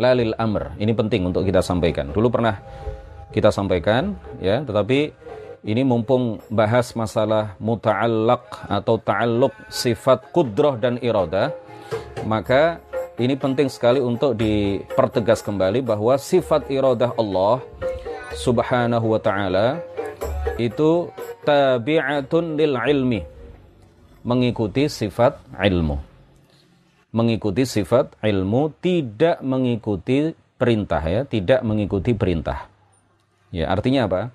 la 0.00 0.16
lil 0.16 0.32
amr. 0.40 0.72
Ini 0.80 0.92
penting 0.96 1.28
untuk 1.28 1.44
kita 1.44 1.60
sampaikan. 1.60 2.16
Dulu 2.16 2.32
pernah 2.32 2.56
kita 3.28 3.52
sampaikan 3.52 4.16
ya, 4.40 4.64
tetapi 4.64 5.12
ini 5.68 5.84
mumpung 5.84 6.40
bahas 6.48 6.96
masalah 6.96 7.52
muta'allaq 7.60 8.72
atau 8.72 8.96
ta'alluq 8.96 9.52
sifat 9.68 10.32
kudrah 10.32 10.80
dan 10.80 10.96
iradah, 10.96 11.52
maka 12.24 12.80
ini 13.20 13.36
penting 13.36 13.68
sekali 13.68 14.00
untuk 14.00 14.32
dipertegas 14.40 15.44
kembali 15.44 15.84
bahwa 15.84 16.16
sifat 16.16 16.72
iradah 16.72 17.12
Allah 17.20 17.60
Subhanahu 18.32 19.12
wa 19.12 19.20
taala 19.20 19.91
itu 20.68 21.10
tabi'atun 21.42 22.54
lil 22.54 22.74
ilmi. 22.78 23.20
Mengikuti 24.22 24.86
sifat 24.86 25.42
ilmu. 25.58 25.98
Mengikuti 27.10 27.66
sifat 27.66 28.14
ilmu 28.22 28.70
tidak 28.78 29.42
mengikuti 29.42 30.32
perintah 30.62 31.02
ya 31.02 31.26
tidak 31.26 31.66
mengikuti 31.66 32.14
perintah. 32.14 32.70
Ya 33.50 33.66
artinya 33.66 34.06
apa? 34.06 34.30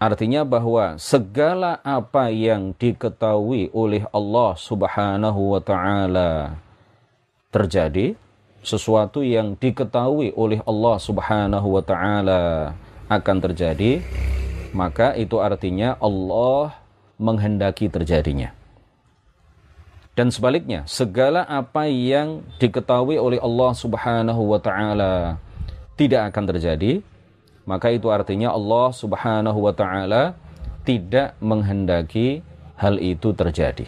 Artinya 0.00 0.48
bahwa 0.48 0.96
segala 0.96 1.76
apa 1.84 2.32
yang 2.32 2.72
diketahui 2.72 3.68
oleh 3.76 4.08
Allah 4.08 4.56
Subhanahu 4.56 5.52
wa 5.52 5.60
taala 5.60 6.56
terjadi 7.52 8.16
sesuatu 8.64 9.20
yang 9.20 9.52
diketahui 9.60 10.32
oleh 10.32 10.64
Allah 10.64 10.96
Subhanahu 10.96 11.76
wa 11.76 11.84
taala 11.84 12.72
akan 13.12 13.36
terjadi 13.44 14.00
maka 14.70 15.14
itu 15.18 15.38
artinya 15.42 15.98
Allah 15.98 16.78
menghendaki 17.20 17.90
terjadinya. 17.90 18.54
Dan 20.18 20.28
sebaliknya, 20.28 20.84
segala 20.90 21.46
apa 21.46 21.86
yang 21.86 22.44
diketahui 22.58 23.16
oleh 23.16 23.38
Allah 23.40 23.72
Subhanahu 23.72 24.42
wa 24.52 24.60
taala 24.60 25.38
tidak 25.94 26.34
akan 26.34 26.44
terjadi, 26.50 27.00
maka 27.64 27.94
itu 27.94 28.10
artinya 28.10 28.50
Allah 28.50 28.90
Subhanahu 28.90 29.58
wa 29.64 29.72
taala 29.72 30.34
tidak 30.82 31.38
menghendaki 31.38 32.42
hal 32.76 32.98
itu 32.98 33.30
terjadi. 33.36 33.86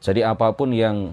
Jadi 0.00 0.20
apa 0.24 0.52
pun 0.56 0.72
yang 0.72 1.12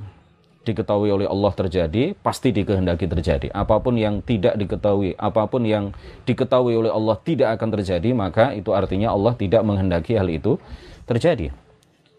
diketahui 0.67 1.07
oleh 1.07 1.27
Allah 1.31 1.55
terjadi, 1.55 2.11
pasti 2.19 2.51
dikehendaki 2.51 3.07
terjadi. 3.07 3.47
Apa 3.55 3.79
pun 3.79 3.95
yang 3.95 4.19
tidak 4.19 4.59
diketahui, 4.59 5.15
apa 5.15 5.47
pun 5.47 5.63
yang 5.63 5.95
diketahui 6.27 6.75
oleh 6.75 6.91
Allah 6.91 7.15
tidak 7.23 7.55
akan 7.55 7.69
terjadi, 7.79 8.11
maka 8.11 8.51
itu 8.51 8.75
artinya 8.75 9.15
Allah 9.15 9.31
tidak 9.39 9.63
menghendaki 9.63 10.19
hal 10.19 10.27
itu 10.27 10.59
terjadi. 11.07 11.55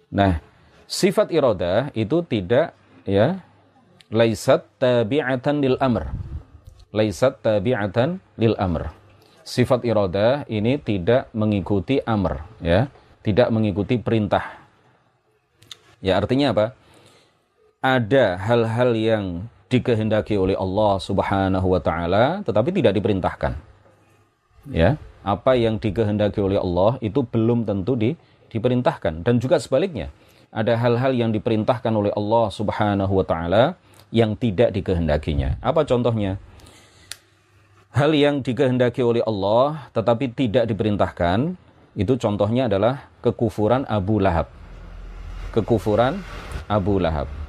Nah, 0.09 0.41
sifat 0.89 1.29
iroda 1.29 1.93
itu 1.93 2.25
tidak 2.25 2.73
ya 3.05 3.45
laisat 4.09 4.65
tabi'atan 4.81 5.61
lil 5.61 5.77
amr. 5.77 6.09
Laisat 6.97 7.45
tabi'atan 7.45 8.25
lil 8.41 8.57
amr. 8.57 8.89
Sifat 9.45 9.85
iroda 9.85 10.49
ini 10.49 10.81
tidak 10.81 11.29
mengikuti 11.33 12.01
amr, 12.05 12.45
ya, 12.61 12.89
tidak 13.25 13.49
mengikuti 13.49 13.97
perintah. 13.97 14.61
Ya, 16.05 16.21
artinya 16.21 16.53
apa? 16.53 16.67
Ada 17.79 18.35
hal-hal 18.43 18.91
yang 18.99 19.25
dikehendaki 19.71 20.35
oleh 20.35 20.59
Allah 20.59 20.99
Subhanahu 20.99 21.67
wa 21.71 21.79
taala 21.79 22.43
tetapi 22.43 22.75
tidak 22.75 22.99
diperintahkan. 22.99 23.55
Ya, 24.69 24.99
apa 25.23 25.55
yang 25.55 25.79
dikehendaki 25.79 26.43
oleh 26.43 26.59
Allah 26.59 26.99
itu 26.99 27.23
belum 27.23 27.65
tentu 27.65 27.95
di, 27.95 28.19
diperintahkan 28.51 29.23
dan 29.23 29.35
juga 29.39 29.63
sebaliknya. 29.63 30.11
Ada 30.51 30.81
hal-hal 30.81 31.13
yang 31.15 31.31
diperintahkan 31.31 31.93
oleh 31.93 32.11
Allah 32.17 32.47
Subhanahu 32.51 33.13
wa 33.15 33.25
taala 33.25 33.79
yang 34.11 34.35
tidak 34.35 34.75
dikehendakinya. 34.75 35.63
Apa 35.63 35.87
contohnya? 35.87 36.41
Hal 37.95 38.13
yang 38.13 38.43
dikehendaki 38.43 39.01
oleh 39.07 39.23
Allah 39.23 39.89
tetapi 39.95 40.35
tidak 40.35 40.67
diperintahkan 40.67 41.55
itu 41.95 42.13
contohnya 42.19 42.67
adalah 42.67 43.07
kekufuran 43.23 43.87
Abu 43.87 44.19
Lahab. 44.19 44.51
Kekufuran 45.55 46.21
Abu 46.69 47.01
Lahab. 47.01 47.48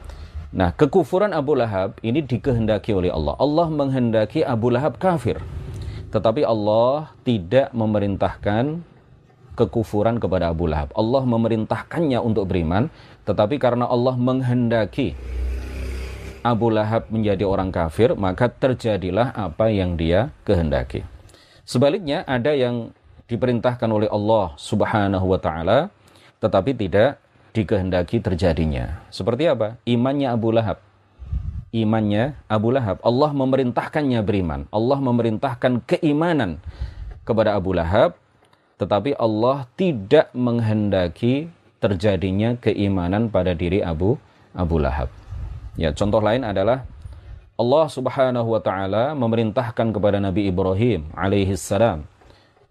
Nah, 0.50 0.74
kekufuran 0.74 1.30
Abu 1.30 1.54
Lahab 1.54 2.02
ini 2.02 2.26
dikehendaki 2.26 2.90
oleh 2.98 3.14
Allah. 3.14 3.38
Allah 3.38 3.68
menghendaki 3.70 4.42
Abu 4.42 4.74
Lahab 4.74 4.98
kafir. 4.98 5.38
Tetapi 6.10 6.42
Allah 6.42 7.14
tidak 7.22 7.70
memerintahkan 7.70 8.82
kekufuran 9.54 10.18
kepada 10.18 10.50
Abu 10.50 10.66
Lahab. 10.66 10.90
Allah 10.98 11.22
memerintahkannya 11.22 12.18
untuk 12.18 12.50
beriman, 12.50 12.90
tetapi 13.30 13.62
karena 13.62 13.86
Allah 13.86 14.18
menghendaki 14.18 15.14
Abu 16.42 16.74
Lahab 16.74 17.14
menjadi 17.14 17.46
orang 17.46 17.70
kafir, 17.70 18.18
maka 18.18 18.50
terjadilah 18.50 19.36
apa 19.38 19.70
yang 19.70 19.94
dia 19.94 20.34
kehendaki. 20.50 21.06
Sebaliknya, 21.62 22.26
ada 22.26 22.58
yang 22.58 22.90
diperintahkan 23.30 23.86
oleh 23.86 24.10
Allah 24.10 24.58
Subhanahu 24.58 25.30
wa 25.30 25.38
taala 25.38 25.94
tetapi 26.42 26.74
tidak 26.74 27.22
dikehendaki 27.54 28.22
terjadinya. 28.22 29.02
Seperti 29.10 29.50
apa? 29.50 29.80
Imannya 29.88 30.30
Abu 30.30 30.50
Lahab. 30.54 30.80
Imannya 31.70 32.38
Abu 32.50 32.74
Lahab. 32.74 32.98
Allah 33.06 33.32
memerintahkannya 33.34 34.20
beriman. 34.26 34.66
Allah 34.74 34.98
memerintahkan 34.98 35.86
keimanan 35.86 36.58
kepada 37.26 37.54
Abu 37.58 37.78
Lahab. 37.78 38.18
tetapi 38.80 39.12
Allah 39.20 39.68
tidak 39.76 40.32
menghendaki 40.32 41.52
terjadinya 41.84 42.56
keimanan 42.56 43.28
pada 43.28 43.52
diri 43.52 43.84
Abu 43.84 44.16
Abu 44.56 44.80
Lahab. 44.80 45.12
Ya, 45.76 45.92
contoh 45.92 46.24
lain 46.24 46.48
adalah 46.48 46.88
Allah 47.60 47.86
Subhanahu 47.92 48.56
wa 48.56 48.62
taala 48.64 49.12
memerintahkan 49.20 49.92
kepada 49.92 50.24
Nabi 50.24 50.48
Ibrahim 50.48 51.12
alaihi 51.12 51.60
salam 51.60 52.08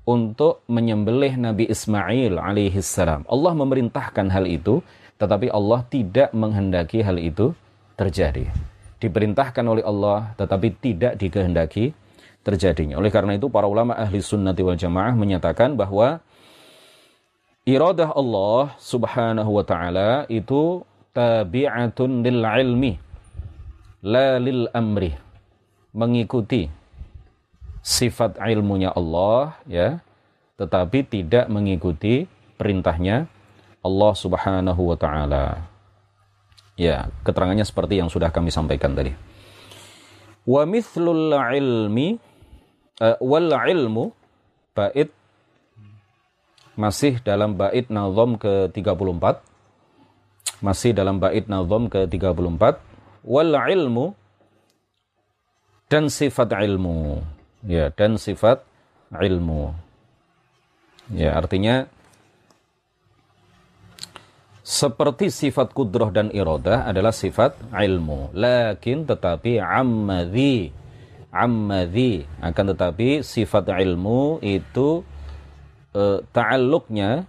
untuk 0.09 0.65
menyembelih 0.73 1.37
Nabi 1.37 1.69
Ismail 1.69 2.41
alaihi 2.41 2.81
salam. 2.81 3.29
Allah 3.29 3.53
memerintahkan 3.53 4.33
hal 4.33 4.49
itu, 4.49 4.81
tetapi 5.21 5.53
Allah 5.53 5.85
tidak 5.93 6.33
menghendaki 6.33 7.05
hal 7.05 7.21
itu 7.21 7.53
terjadi. 8.01 8.49
Diperintahkan 9.05 9.65
oleh 9.69 9.85
Allah, 9.85 10.33
tetapi 10.41 10.81
tidak 10.81 11.21
dikehendaki 11.21 11.93
terjadinya. 12.41 12.97
Oleh 12.97 13.13
karena 13.13 13.37
itu 13.37 13.53
para 13.53 13.69
ulama 13.69 13.93
ahli 14.01 14.25
sunnati 14.25 14.65
wal 14.65 14.81
jamaah 14.81 15.13
menyatakan 15.13 15.77
bahwa 15.77 16.25
iradah 17.69 18.17
Allah 18.17 18.73
subhanahu 18.81 19.61
wa 19.61 19.65
ta'ala 19.69 20.25
itu 20.33 20.81
tabi'atun 21.13 22.25
lil 22.25 22.41
ilmi 22.41 22.97
la 24.09 24.41
lil 24.41 24.73
amri 24.73 25.13
mengikuti 25.93 26.78
sifat 27.89 28.37
ilmunya 28.37 28.93
Allah 28.93 29.57
ya 29.65 30.05
tetapi 30.61 31.09
tidak 31.09 31.49
mengikuti 31.49 32.29
perintahnya 32.61 33.31
Allah 33.81 34.13
Subhanahu 34.13 34.93
wa 34.93 34.97
taala. 34.99 35.65
Ya, 36.75 37.11
keterangannya 37.23 37.63
seperti 37.63 37.99
yang 37.99 38.11
sudah 38.11 38.31
kami 38.31 38.51
sampaikan 38.51 38.95
tadi. 38.95 39.15
Wa 40.43 40.67
mithlul 40.67 41.31
ilmi 41.33 42.19
uh, 42.99 43.17
wal 43.23 43.51
ilmu 43.55 44.11
bait 44.75 45.11
masih 46.79 47.19
dalam 47.23 47.59
bait 47.59 47.87
nazam 47.91 48.39
ke-34 48.39 49.43
masih 50.63 50.91
dalam 50.95 51.19
bait 51.19 51.47
nazam 51.51 51.91
ke-34 51.91 52.63
wal 53.27 53.51
ilmu 53.51 54.15
dan 55.91 56.07
sifat 56.07 56.55
ilmu 56.55 57.19
ya 57.65 57.91
dan 57.95 58.21
sifat 58.21 58.63
ilmu. 59.15 59.73
Ya 61.15 61.33
artinya 61.35 61.89
seperti 64.61 65.33
sifat 65.33 65.73
kudroh 65.73 66.13
dan 66.13 66.29
irodah 66.29 66.85
adalah 66.85 67.17
sifat 67.17 67.57
ilmu. 67.73 68.37
Lakin 68.37 69.09
tetapi 69.09 69.57
ammadhi 69.57 70.69
ammadhi 71.33 72.25
akan 72.41 72.65
tetapi 72.77 73.21
sifat 73.25 73.69
ilmu 73.69 74.41
itu 74.45 75.05
e, 75.93 76.21
ta'alluqnya 76.33 77.25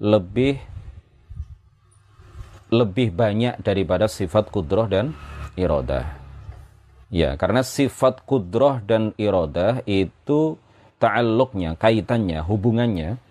lebih 0.00 0.60
lebih 2.66 3.08
banyak 3.14 3.62
daripada 3.62 4.10
sifat 4.10 4.50
kudroh 4.50 4.90
dan 4.90 5.14
irodah. 5.54 6.25
Ya, 7.06 7.38
karena 7.38 7.62
sifat 7.62 8.26
kudroh 8.26 8.82
dan 8.82 9.14
irodah 9.14 9.86
itu 9.86 10.58
ta'alluqnya, 10.98 11.78
kaitannya, 11.78 12.42
hubungannya 12.42 13.22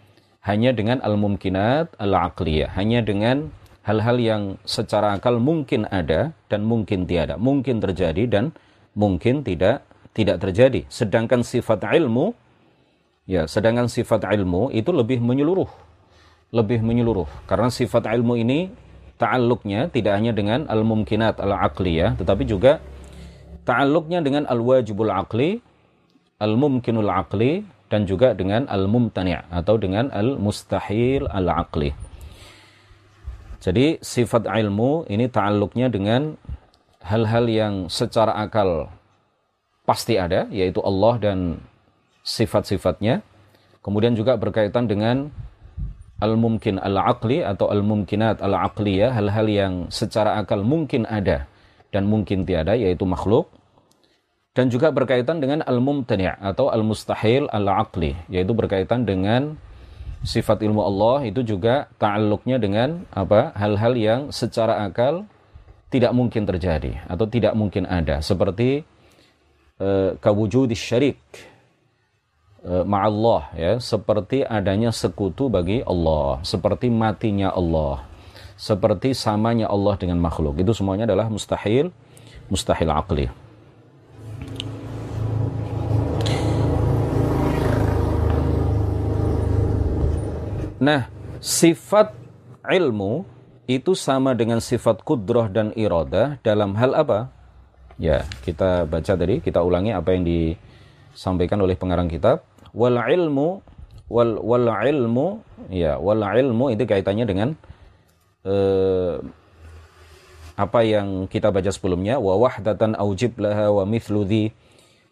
hanya 0.47 0.71
dengan 0.71 1.03
al-mumkinat 1.03 1.99
al-aqliyah, 1.99 2.71
hanya 2.79 3.03
dengan 3.03 3.51
hal-hal 3.83 4.17
yang 4.17 4.43
secara 4.63 5.13
akal 5.19 5.43
mungkin 5.43 5.83
ada 5.91 6.31
dan 6.47 6.63
mungkin 6.63 7.03
tiada, 7.03 7.35
mungkin 7.35 7.83
terjadi 7.83 8.23
dan 8.31 8.55
mungkin 8.95 9.43
tidak 9.43 9.83
tidak 10.15 10.39
terjadi. 10.39 10.87
Sedangkan 10.87 11.43
sifat 11.43 11.83
ilmu 11.83 12.31
ya, 13.27 13.43
sedangkan 13.43 13.91
sifat 13.91 14.23
ilmu 14.31 14.71
itu 14.71 14.89
lebih 14.95 15.19
menyeluruh. 15.19 15.67
Lebih 16.55 16.79
menyeluruh 16.79 17.27
karena 17.49 17.67
sifat 17.67 18.07
ilmu 18.07 18.39
ini 18.39 18.71
ta'alluqnya 19.19 19.91
tidak 19.91 20.13
hanya 20.15 20.31
dengan 20.31 20.63
al-mumkinat 20.71 21.41
al-aqliyah 21.41 22.15
tetapi 22.15 22.47
juga 22.47 22.79
ta'alluqnya 23.65 24.21
dengan 24.21 24.45
al-wajibul 24.45 25.09
aqli, 25.09 25.59
al-mumkinul 26.37 27.09
aqli 27.09 27.65
dan 27.89 28.05
juga 28.05 28.37
dengan 28.37 28.69
al-mumtani' 28.69 29.49
atau 29.49 29.75
dengan 29.81 30.13
al-mustahil 30.13 31.25
al-aqli. 31.29 31.93
Jadi 33.65 33.97
sifat 33.97 34.45
ilmu 34.45 35.09
ini 35.09 35.25
ta'alluqnya 35.25 35.89
dengan 35.89 36.37
hal-hal 37.01 37.45
yang 37.49 37.73
secara 37.89 38.37
akal 38.37 38.93
pasti 39.89 40.17
ada, 40.21 40.45
yaitu 40.53 40.81
Allah 40.85 41.17
dan 41.17 41.37
sifat-sifatnya. 42.21 43.25
Kemudian 43.81 44.17
juga 44.17 44.37
berkaitan 44.37 44.89
dengan 44.89 45.29
al-mumkin 46.21 46.77
al-aqli 46.77 47.41
atau 47.41 47.69
al-mumkinat 47.69 48.41
al-aqliyah, 48.41 49.13
hal-hal 49.13 49.47
yang 49.49 49.73
secara 49.89 50.41
akal 50.41 50.61
mungkin 50.61 51.05
ada 51.09 51.49
dan 51.89 52.09
mungkin 52.09 52.47
tiada, 52.47 52.73
yaitu 52.73 53.03
makhluk. 53.03 53.49
Dan 54.55 54.71
juga 54.71 54.87
berkaitan 54.95 55.43
dengan 55.43 55.59
al-mumtani' 55.67 56.39
atau 56.39 56.71
al-mustahil 56.71 57.51
al-aqli, 57.51 58.15
yaitu 58.31 58.55
berkaitan 58.55 59.03
dengan 59.03 59.59
sifat 60.25 60.65
ilmu 60.65 60.81
Allah 60.81 61.29
itu 61.29 61.45
juga 61.45 61.87
ta'alluqnya 62.01 62.57
dengan 62.57 63.05
apa 63.13 63.53
hal-hal 63.53 63.93
yang 63.93 64.21
secara 64.33 64.81
akal 64.83 65.29
tidak 65.93 66.11
mungkin 66.17 66.49
terjadi 66.49 67.05
atau 67.05 67.29
tidak 67.29 67.53
mungkin 67.53 67.85
ada 67.85 68.19
seperti 68.19 68.81
uh, 69.77 70.17
kawujudis 70.17 70.81
syarik 70.81 71.21
uh, 72.65 72.81
ma'allah 72.83 73.53
ya 73.53 73.73
seperti 73.77 74.41
adanya 74.41 74.89
sekutu 74.89 75.47
bagi 75.47 75.85
Allah 75.85 76.41
seperti 76.41 76.89
matinya 76.89 77.53
Allah 77.53 78.03
seperti 78.55 79.11
samanya 79.11 79.67
Allah 79.67 79.99
dengan 79.99 80.19
makhluk 80.19 80.59
itu 80.59 80.71
semuanya 80.71 81.03
adalah 81.07 81.27
mustahil 81.27 81.91
mustahil 82.47 82.91
akli 82.91 83.27
Nah, 90.75 91.07
sifat 91.39 92.11
ilmu 92.67 93.23
itu 93.65 93.97
sama 93.97 94.37
dengan 94.37 94.61
sifat 94.61 95.01
kudroh 95.01 95.47
dan 95.49 95.73
irodah 95.73 96.37
dalam 96.45 96.75
hal 96.77 96.93
apa? 96.93 97.31
Ya, 97.95 98.27
kita 98.43 98.83
baca 98.83 99.13
tadi, 99.15 99.39
kita 99.39 99.63
ulangi 99.63 99.95
apa 99.95 100.13
yang 100.13 100.27
disampaikan 100.27 101.63
oleh 101.63 101.79
pengarang 101.79 102.11
kitab. 102.11 102.43
Wal 102.75 102.99
ilmu, 102.99 103.63
wal, 104.11 104.35
wal 104.43 104.67
ilmu, 104.67 105.41
ya, 105.71 105.95
wal 105.95 106.21
ilmu 106.21 106.75
itu 106.75 106.83
kaitannya 106.83 107.25
dengan 107.25 107.49
uh, 108.45 109.19
apa 110.55 110.79
yang 110.87 111.27
kita 111.27 111.51
baca 111.51 111.67
sebelumnya. 111.73 112.21
Wa 112.21 112.39
wahdatan 112.39 112.95
aujib 112.95 113.41
laha 113.41 113.73
wa 113.73 113.83
mithludhi 113.83 114.53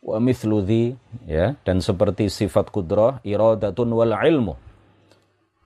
wa 0.04 0.20
mithludhi, 0.20 1.00
ya, 1.24 1.56
dan 1.64 1.80
seperti 1.80 2.28
sifat 2.28 2.68
kudroh, 2.76 3.24
iradatun 3.24 3.88
wal 3.88 4.12
ilmu 4.12 4.56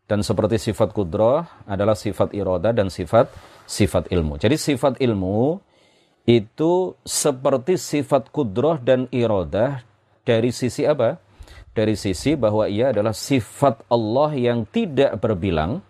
dan 0.07 0.23
seperti 0.23 0.71
sifat 0.71 0.95
kudroh 0.95 1.43
adalah 1.67 1.93
sifat 1.93 2.31
iroda 2.31 2.71
dan 2.71 2.87
sifat 2.87 3.27
sifat 3.67 4.07
ilmu. 4.07 4.39
Jadi 4.39 4.55
sifat 4.55 5.03
ilmu 5.03 5.59
itu 6.23 6.95
seperti 7.03 7.75
sifat 7.75 8.31
kudroh 8.31 8.79
dan 8.79 9.11
iroda 9.11 9.83
dari 10.23 10.55
sisi 10.55 10.87
apa? 10.87 11.19
Dari 11.75 11.93
sisi 11.99 12.33
bahwa 12.39 12.65
ia 12.71 12.89
adalah 12.95 13.13
sifat 13.13 13.85
Allah 13.91 14.31
yang 14.33 14.63
tidak 14.65 15.19
berbilang. 15.19 15.83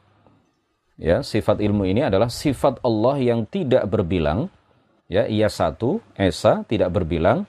Ya, 0.98 1.22
sifat 1.22 1.62
ilmu 1.62 1.86
ini 1.86 2.02
adalah 2.02 2.28
sifat 2.28 2.82
Allah 2.82 3.22
yang 3.22 3.46
tidak 3.46 3.86
berbilang. 3.86 4.50
Ya, 5.08 5.30
ia 5.30 5.48
satu, 5.48 6.02
esa, 6.18 6.66
tidak 6.68 6.92
berbilang 6.92 7.46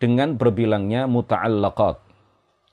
dengan 0.00 0.36
berbilangnya 0.36 1.04
muta'allaqat. 1.10 2.10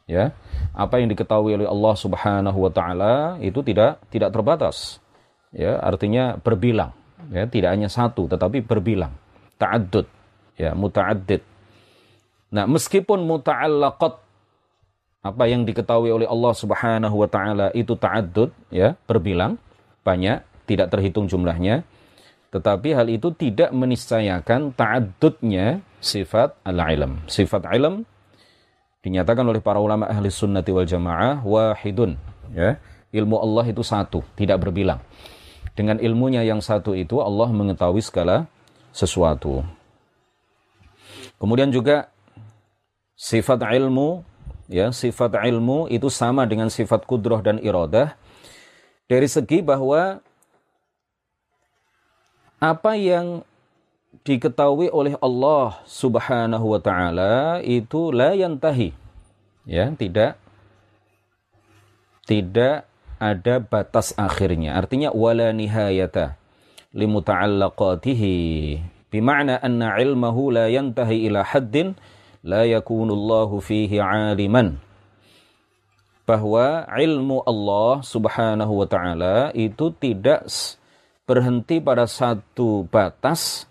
Ya 0.08 0.32
apa 0.72 1.04
yang 1.04 1.12
diketahui 1.12 1.60
oleh 1.60 1.68
Allah 1.68 1.94
Subhanahu 2.00 2.64
wa 2.64 2.72
taala 2.72 3.36
itu 3.44 3.60
tidak 3.60 4.00
tidak 4.08 4.32
terbatas. 4.32 5.04
Ya 5.52 5.76
artinya 5.84 6.40
berbilang. 6.40 6.96
Ya 7.28 7.44
tidak 7.44 7.76
hanya 7.76 7.92
satu 7.92 8.32
tetapi 8.32 8.64
berbilang. 8.64 9.12
Ta'addud. 9.60 10.08
Ya 10.56 10.72
muta'addid. 10.72 11.44
Nah 12.56 12.64
meskipun 12.72 13.20
muta'allaqat 13.28 14.14
apa 15.28 15.44
yang 15.44 15.68
diketahui 15.68 16.08
oleh 16.08 16.28
Allah 16.32 16.54
Subhanahu 16.56 17.16
wa 17.20 17.28
taala 17.28 17.68
itu 17.76 18.00
ta'addud 18.00 18.48
ya 18.72 18.96
berbilang 19.04 19.60
banyak 20.08 20.40
tidak 20.64 20.88
terhitung 20.88 21.28
jumlahnya. 21.28 21.84
Tetapi 22.48 22.96
hal 22.96 23.12
itu 23.12 23.36
tidak 23.36 23.76
meniscayakan 23.76 24.72
ta'addudnya 24.72 25.84
sifat 26.00 26.56
al-ilm. 26.64 27.20
Sifat 27.28 27.68
ilm 27.76 28.08
dinyatakan 29.04 29.44
oleh 29.44 29.60
para 29.60 29.84
ulama 29.84 30.08
ahli 30.08 30.32
sunnati 30.32 30.72
wal 30.72 30.88
jamaah 30.88 31.44
wahidun 31.44 32.16
ya. 32.56 32.80
Ilmu 33.12 33.40
Allah 33.40 33.66
itu 33.68 33.84
satu 33.84 34.24
tidak 34.40 34.64
berbilang. 34.64 35.00
Dengan 35.76 36.00
ilmunya 36.00 36.44
yang 36.44 36.60
satu 36.60 36.96
itu 36.96 37.20
Allah 37.20 37.52
mengetahui 37.52 38.04
segala 38.04 38.48
sesuatu. 38.92 39.64
Kemudian 41.38 41.72
juga 41.72 42.12
sifat 43.16 43.64
ilmu 43.64 44.24
ya 44.68 44.92
sifat 44.92 45.40
ilmu 45.48 45.88
itu 45.88 46.12
sama 46.12 46.44
dengan 46.44 46.68
sifat 46.68 47.08
kudroh 47.08 47.40
dan 47.40 47.58
iradah 47.64 48.14
dari 49.08 49.28
segi 49.32 49.64
bahwa 49.64 50.20
apa 52.60 52.92
yang 53.00 53.42
diketahui 54.28 54.92
oleh 54.92 55.16
Allah 55.24 55.80
Subhanahu 55.88 56.76
wa 56.76 56.80
taala 56.84 57.64
itu 57.64 58.12
la 58.12 58.36
yantahi. 58.36 58.92
Ya 59.68 59.88
tidak 59.96 60.36
tidak 62.28 62.88
ada 63.20 63.64
batas 63.64 64.12
akhirnya. 64.20 64.76
Artinya 64.76 65.16
wala 65.16 65.56
nihayata 65.56 66.36
limuta'allaqatihi. 66.92 68.36
Bima'na 69.08 69.64
anna 69.64 69.96
ilmahu 69.96 70.52
la 70.52 70.68
yantahi 70.68 71.32
ila 71.32 71.48
haddin 71.48 71.96
la 72.44 72.68
yakunullahu 72.68 73.64
fihi 73.64 74.04
aliman 74.04 74.84
bahwa 76.28 76.84
ilmu 76.92 77.40
Allah 77.48 78.04
Subhanahu 78.04 78.84
wa 78.84 78.88
taala 78.88 79.56
itu 79.56 79.96
tidak 79.96 80.44
berhenti 81.24 81.80
pada 81.80 82.04
satu 82.04 82.84
batas 82.92 83.64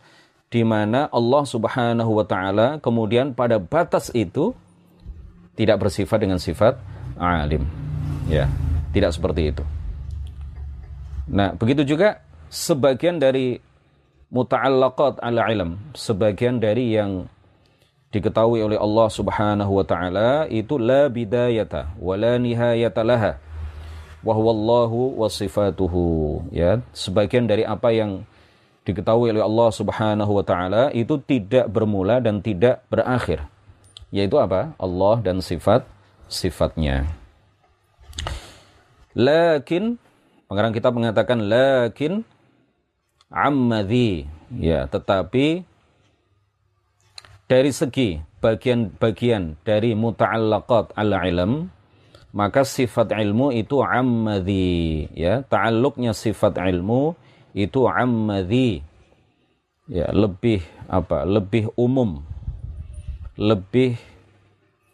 di 0.49 0.65
mana 0.65 1.13
Allah 1.13 1.45
Subhanahu 1.45 2.17
wa 2.17 2.25
taala 2.25 2.81
kemudian 2.81 3.37
pada 3.37 3.61
batas 3.61 4.09
itu 4.17 4.57
tidak 5.53 5.85
bersifat 5.85 6.25
dengan 6.25 6.41
sifat 6.41 6.81
alim. 7.21 7.69
Ya, 8.33 8.49
tidak 8.97 9.13
seperti 9.13 9.53
itu. 9.53 9.65
Nah, 11.29 11.53
begitu 11.53 11.85
juga 11.85 12.25
sebagian 12.49 13.21
dari 13.21 13.61
muta'allaqat 14.33 15.21
ala 15.21 15.49
ilm, 15.53 15.93
sebagian 15.93 16.57
dari 16.57 16.97
yang 16.97 17.29
diketahui 18.17 18.65
oleh 18.65 18.81
Allah 18.81 19.13
Subhanahu 19.13 19.77
wa 19.77 19.85
taala 19.85 20.49
itu 20.49 20.81
la 20.81 21.13
bidayata 21.13 21.93
wa 22.01 22.17
la 22.17 22.41
nihayata 22.41 23.05
laha. 23.05 23.37
Wa 24.25 24.33
huwallahu 24.33 25.21
wa 25.21 25.29
sifatuhu. 25.29 26.49
Ya 26.49 26.81
sebagian 26.97 27.45
dari 27.45 27.69
apa 27.69 27.93
yang 27.93 28.25
diketahui 28.89 29.37
oleh 29.37 29.45
Allah 29.45 29.69
Subhanahu 29.69 30.33
wa 30.33 30.45
taala 30.47 30.89
itu 30.97 31.21
tidak 31.21 31.69
bermula 31.69 32.25
dan 32.25 32.41
tidak 32.41 32.81
berakhir. 32.89 33.45
Yaitu 34.09 34.41
apa? 34.41 34.73
Allah 34.81 35.21
dan 35.21 35.45
sifat 35.45 35.85
sifatnya. 36.25 37.05
Lakin 39.13 40.01
pengarang 40.49 40.73
kita 40.73 40.89
mengatakan 40.89 41.45
lakin 41.45 42.25
ammadhi 43.29 44.25
ya 44.57 44.87
tetapi 44.87 45.67
dari 47.47 47.71
segi 47.71 48.19
bagian-bagian 48.43 49.59
dari 49.63 49.95
muta'allaqat 49.95 50.99
ala 50.99 51.23
ilm 51.27 51.71
maka 52.37 52.67
sifat 52.67 53.17
ilmu 53.17 53.55
itu 53.55 53.81
ammadhi 53.81 55.09
ya 55.15 55.41
ta'alluqnya 55.47 56.13
sifat 56.13 56.59
ilmu 56.59 57.17
itu 57.57 57.87
ammadhi 57.89 58.83
ya 59.89 60.11
lebih 60.11 60.61
apa 60.91 61.23
lebih 61.25 61.71
umum 61.79 62.21
lebih 63.39 63.97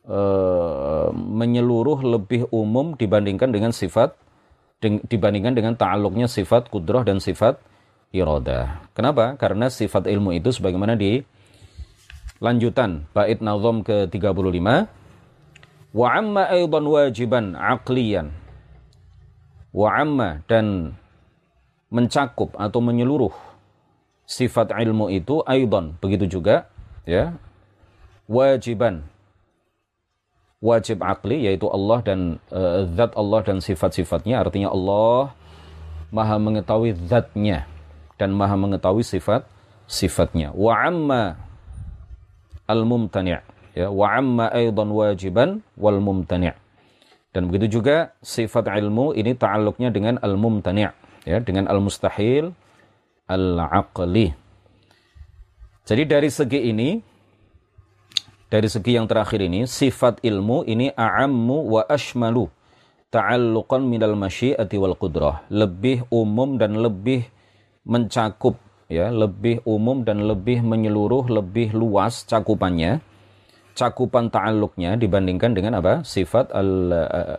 uh, 0.06 1.08
menyeluruh 1.12 2.04
lebih 2.04 2.46
umum 2.52 2.94
dibandingkan 2.94 3.48
dengan 3.50 3.72
sifat 3.72 4.14
dibandingkan 4.82 5.54
dengan 5.54 5.74
ta'alluqnya 5.78 6.26
sifat 6.26 6.66
kudroh 6.66 7.06
dan 7.06 7.22
sifat 7.22 7.58
iradah. 8.10 8.90
Kenapa? 8.92 9.38
Karena 9.38 9.70
sifat 9.70 10.10
ilmu 10.10 10.34
itu 10.34 10.50
sebagaimana 10.50 10.98
di 10.98 11.22
Lanjutan 12.42 13.06
bait 13.14 13.38
nazam 13.38 13.86
ke-35. 13.86 14.90
Wa 15.94 16.06
amma 16.18 16.50
aidan 16.50 16.84
wajiban 16.90 17.54
aqliyan. 17.54 18.34
Wa 19.70 20.02
amma 20.02 20.42
dan 20.50 20.98
mencakup 21.92 22.56
atau 22.58 22.80
menyeluruh 22.82 23.32
sifat 24.24 24.72
ilmu 24.72 25.12
itu 25.12 25.44
aidan 25.44 25.92
begitu 26.00 26.40
juga 26.40 26.72
ya 27.04 27.36
wajiban 28.24 29.04
wajib 30.64 31.04
akli 31.04 31.44
yaitu 31.44 31.68
Allah 31.68 32.00
dan 32.00 32.40
uh, 32.48 32.88
zat 32.96 33.12
Allah 33.12 33.44
dan 33.44 33.60
sifat-sifatnya 33.60 34.40
artinya 34.40 34.72
Allah 34.72 35.36
maha 36.08 36.40
mengetahui 36.40 36.96
zatnya 37.10 37.68
dan 38.16 38.32
maha 38.32 38.56
mengetahui 38.56 39.04
sifat 39.04 39.44
sifatnya 39.84 40.54
wa 40.56 40.72
amma 40.80 41.36
al-mumtani' 42.72 43.36
ya 43.76 43.92
wa 43.92 44.16
amma 44.16 44.48
aidan 44.48 44.88
wajiban 44.88 45.60
wal 45.76 46.00
mumtani' 46.00 46.56
dan 47.32 47.48
begitu 47.48 47.80
juga 47.80 48.16
sifat 48.24 48.72
ilmu 48.72 49.12
ini 49.12 49.36
ta'alluqnya 49.36 49.92
dengan 49.92 50.16
al-mumtani' 50.20 50.88
ya 51.24 51.38
dengan 51.40 51.70
al-mustahil 51.70 52.52
al-aqli. 53.30 54.34
Jadi 55.82 56.02
dari 56.06 56.30
segi 56.30 56.60
ini 56.70 57.00
dari 58.52 58.68
segi 58.68 59.00
yang 59.00 59.08
terakhir 59.08 59.40
ini 59.40 59.64
sifat 59.64 60.20
ilmu 60.20 60.68
ini 60.68 60.92
a'ammu 60.92 61.72
wa 61.72 61.82
ashmalu 61.88 62.52
ta'alluqan 63.08 63.82
minal 63.82 64.14
masyiati 64.14 64.76
wal 64.76 64.94
qudrah. 64.94 65.48
Lebih 65.48 66.06
umum 66.12 66.60
dan 66.60 66.76
lebih 66.78 67.26
mencakup 67.82 68.60
ya 68.92 69.08
lebih 69.08 69.64
umum 69.64 70.04
dan 70.04 70.20
lebih 70.28 70.60
menyeluruh, 70.60 71.24
lebih 71.32 71.72
luas 71.72 72.28
cakupannya, 72.28 73.00
cakupan 73.72 74.28
ta'alluqnya 74.28 75.00
dibandingkan 75.00 75.56
dengan 75.56 75.80
apa? 75.80 76.04
Sifat 76.04 76.52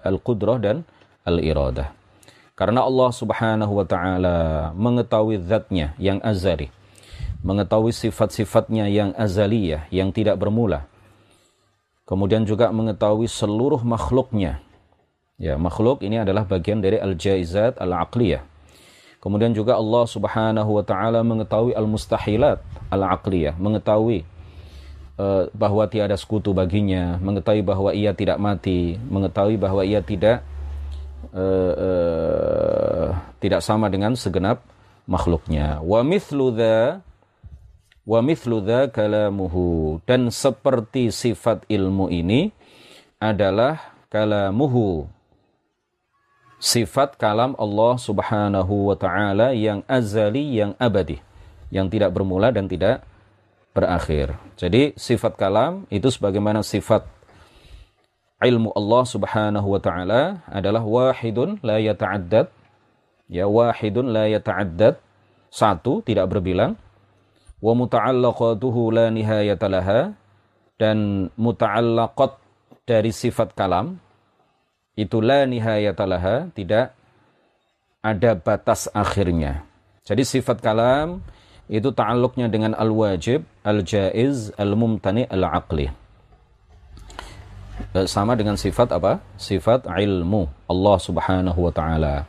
al-qudrah 0.02 0.58
dan 0.58 0.82
al-iradah. 1.30 1.94
Karena 2.58 2.86
Allah 2.86 3.10
Subhanahu 3.14 3.74
wa 3.82 3.86
taala 3.86 4.38
mengetahui 4.74 5.46
zatnya 5.46 5.94
yang 6.02 6.18
azali, 6.26 6.74
mengetahui 7.46 7.94
sifat-sifatnya 7.94 8.90
yang 8.90 9.14
azaliyah, 9.14 9.86
yang 9.94 10.10
tidak 10.10 10.42
bermula. 10.42 10.90
Kemudian 12.10 12.50
juga 12.50 12.74
mengetahui 12.74 13.30
seluruh 13.30 13.82
makhluknya. 13.86 14.60
Ya, 15.42 15.58
makhluk 15.58 16.06
ini 16.06 16.22
adalah 16.22 16.46
bagian 16.46 16.78
dari 16.78 17.02
al-jaizat 17.02 17.82
al-aqliyah 17.82 18.53
Kemudian 19.24 19.56
juga 19.56 19.80
Allah 19.80 20.04
Subhanahu 20.04 20.68
wa 20.76 20.84
taala 20.84 21.24
mengetahui 21.24 21.72
al-mustahilat 21.72 22.60
al-aqliyah, 22.92 23.56
mengetahui 23.56 24.28
uh, 25.16 25.48
bahwa 25.56 25.88
tiada 25.88 26.20
sekutu 26.20 26.52
baginya, 26.52 27.16
mengetahui 27.24 27.64
bahwa 27.64 27.96
ia 27.96 28.12
tidak 28.12 28.36
mati, 28.36 29.00
mengetahui 29.08 29.56
bahwa 29.56 29.88
ia 29.88 30.04
tidak 30.04 30.44
uh, 31.32 31.72
uh, 31.72 33.08
tidak 33.40 33.64
sama 33.64 33.88
dengan 33.88 34.12
segenap 34.20 34.60
makhluknya. 35.08 35.80
Wa 35.80 36.04
mithlu 36.04 36.52
dha 36.52 37.00
wa 38.04 38.20
mithlu 38.20 38.60
dha 38.60 38.92
kalamuhu 38.92 40.04
dan 40.04 40.28
seperti 40.36 41.16
sifat 41.16 41.64
ilmu 41.72 42.12
ini 42.12 42.52
adalah 43.24 43.96
kalamuhu 44.12 45.08
sifat 46.64 47.20
kalam 47.20 47.60
Allah 47.60 48.00
Subhanahu 48.00 48.88
wa 48.88 48.96
taala 48.96 49.52
yang 49.52 49.84
azali 49.84 50.56
yang 50.56 50.72
abadi 50.80 51.20
yang 51.68 51.92
tidak 51.92 52.16
bermula 52.16 52.56
dan 52.56 52.72
tidak 52.72 53.04
berakhir. 53.76 54.40
Jadi 54.56 54.96
sifat 54.96 55.36
kalam 55.36 55.84
itu 55.92 56.08
sebagaimana 56.08 56.64
sifat 56.64 57.04
ilmu 58.40 58.72
Allah 58.80 59.04
Subhanahu 59.04 59.68
wa 59.76 59.82
taala 59.84 60.40
adalah 60.48 60.80
wahidun 60.80 61.60
la 61.60 61.84
yata'addad. 61.84 62.48
Ya 63.28 63.44
wahidun 63.44 64.16
la 64.16 64.32
yata'addad. 64.32 65.04
Satu 65.52 66.00
tidak 66.00 66.32
berbilang. 66.32 66.80
Wa 67.60 67.76
muta'allaqatuhu 67.76 68.94
la 68.94 69.12
nihayata 69.12 69.68
laha. 69.68 70.16
Dan 70.80 71.28
muta'allaqat 71.36 72.40
dari 72.88 73.10
sifat 73.10 73.52
kalam 73.58 74.00
itulah 74.94 75.46
nihayatalaha, 75.50 76.54
tidak 76.54 76.94
ada 78.04 78.32
batas 78.38 78.92
akhirnya. 78.92 79.66
Jadi 80.04 80.28
sifat 80.28 80.60
kalam 80.60 81.24
itu 81.72 81.90
ta'alluqnya 81.96 82.52
dengan 82.52 82.76
al-wajib, 82.76 83.48
al-jaiz, 83.64 84.52
al-mumtani, 84.60 85.24
al-aqli. 85.32 85.88
Eh, 87.96 88.06
sama 88.06 88.38
dengan 88.38 88.60
sifat 88.60 88.94
apa? 88.94 89.24
Sifat 89.40 89.88
ilmu 89.88 90.46
Allah 90.70 90.98
Subhanahu 91.00 91.60
wa 91.64 91.74
taala. 91.74 92.28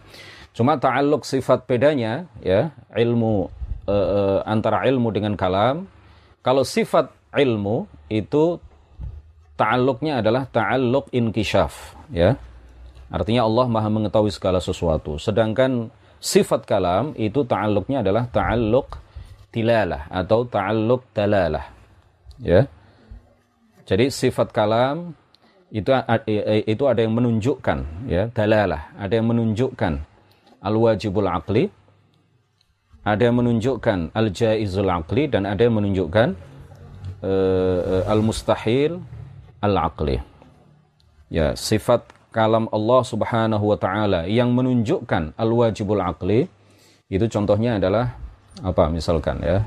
Cuma 0.55 0.79
ta'alluq 0.79 1.27
sifat 1.27 1.67
bedanya 1.67 2.31
ya, 2.39 2.71
ilmu 2.95 3.51
uh, 3.91 4.39
antara 4.47 4.87
ilmu 4.87 5.11
dengan 5.11 5.35
kalam. 5.35 5.91
Kalau 6.47 6.63
sifat 6.63 7.11
ilmu 7.35 7.91
itu 8.07 8.63
ta'alluqnya 9.59 10.23
adalah 10.23 10.47
ta'alluq 10.47 11.11
inkishaf 11.11 11.99
ya 12.15 12.39
Artinya 13.15 13.47
Allah 13.47 13.71
maha 13.71 13.87
mengetahui 13.87 14.35
segala 14.35 14.59
sesuatu. 14.59 15.23
Sedangkan 15.23 15.87
sifat 16.19 16.67
kalam 16.67 17.15
itu 17.15 17.47
ta'alluqnya 17.47 18.03
adalah 18.03 18.27
ta'alluq 18.27 18.99
tilalah 19.55 20.11
atau 20.11 20.43
ta'alluq 20.43 21.15
dalalah. 21.15 21.71
Ya. 22.43 22.67
Jadi 23.87 24.11
sifat 24.11 24.51
kalam 24.51 25.15
itu 25.75 25.91
itu 26.71 26.85
ada 26.87 27.01
yang 27.03 27.19
menunjukkan 27.19 28.07
ya 28.07 28.31
dalalah 28.31 28.95
ada 28.95 29.11
yang 29.19 29.27
menunjukkan 29.27 30.07
al 30.63 30.75
wajibul 30.79 31.27
aqli 31.27 31.67
ada 33.03 33.19
yang 33.27 33.43
menunjukkan 33.43 34.15
al 34.15 34.31
jaizul 34.31 34.87
aqli 34.87 35.27
dan 35.27 35.51
ada 35.51 35.67
yang 35.67 35.75
menunjukkan 35.75 36.39
uh, 37.27 38.07
al 38.07 38.23
mustahil 38.23 39.03
al 39.67 39.75
aqli 39.91 40.23
ya 41.35 41.59
sifat 41.59 42.07
kalam 42.35 42.67
Allah 42.75 43.01
Subhanahu 43.07 43.65
wa 43.71 43.79
taala 43.79 44.27
yang 44.27 44.51
menunjukkan 44.51 45.39
al 45.39 45.51
wajibul 45.55 46.03
aqli 46.03 46.51
itu 47.07 47.27
contohnya 47.31 47.79
adalah 47.79 48.19
apa 48.59 48.91
misalkan 48.91 49.39
ya 49.39 49.63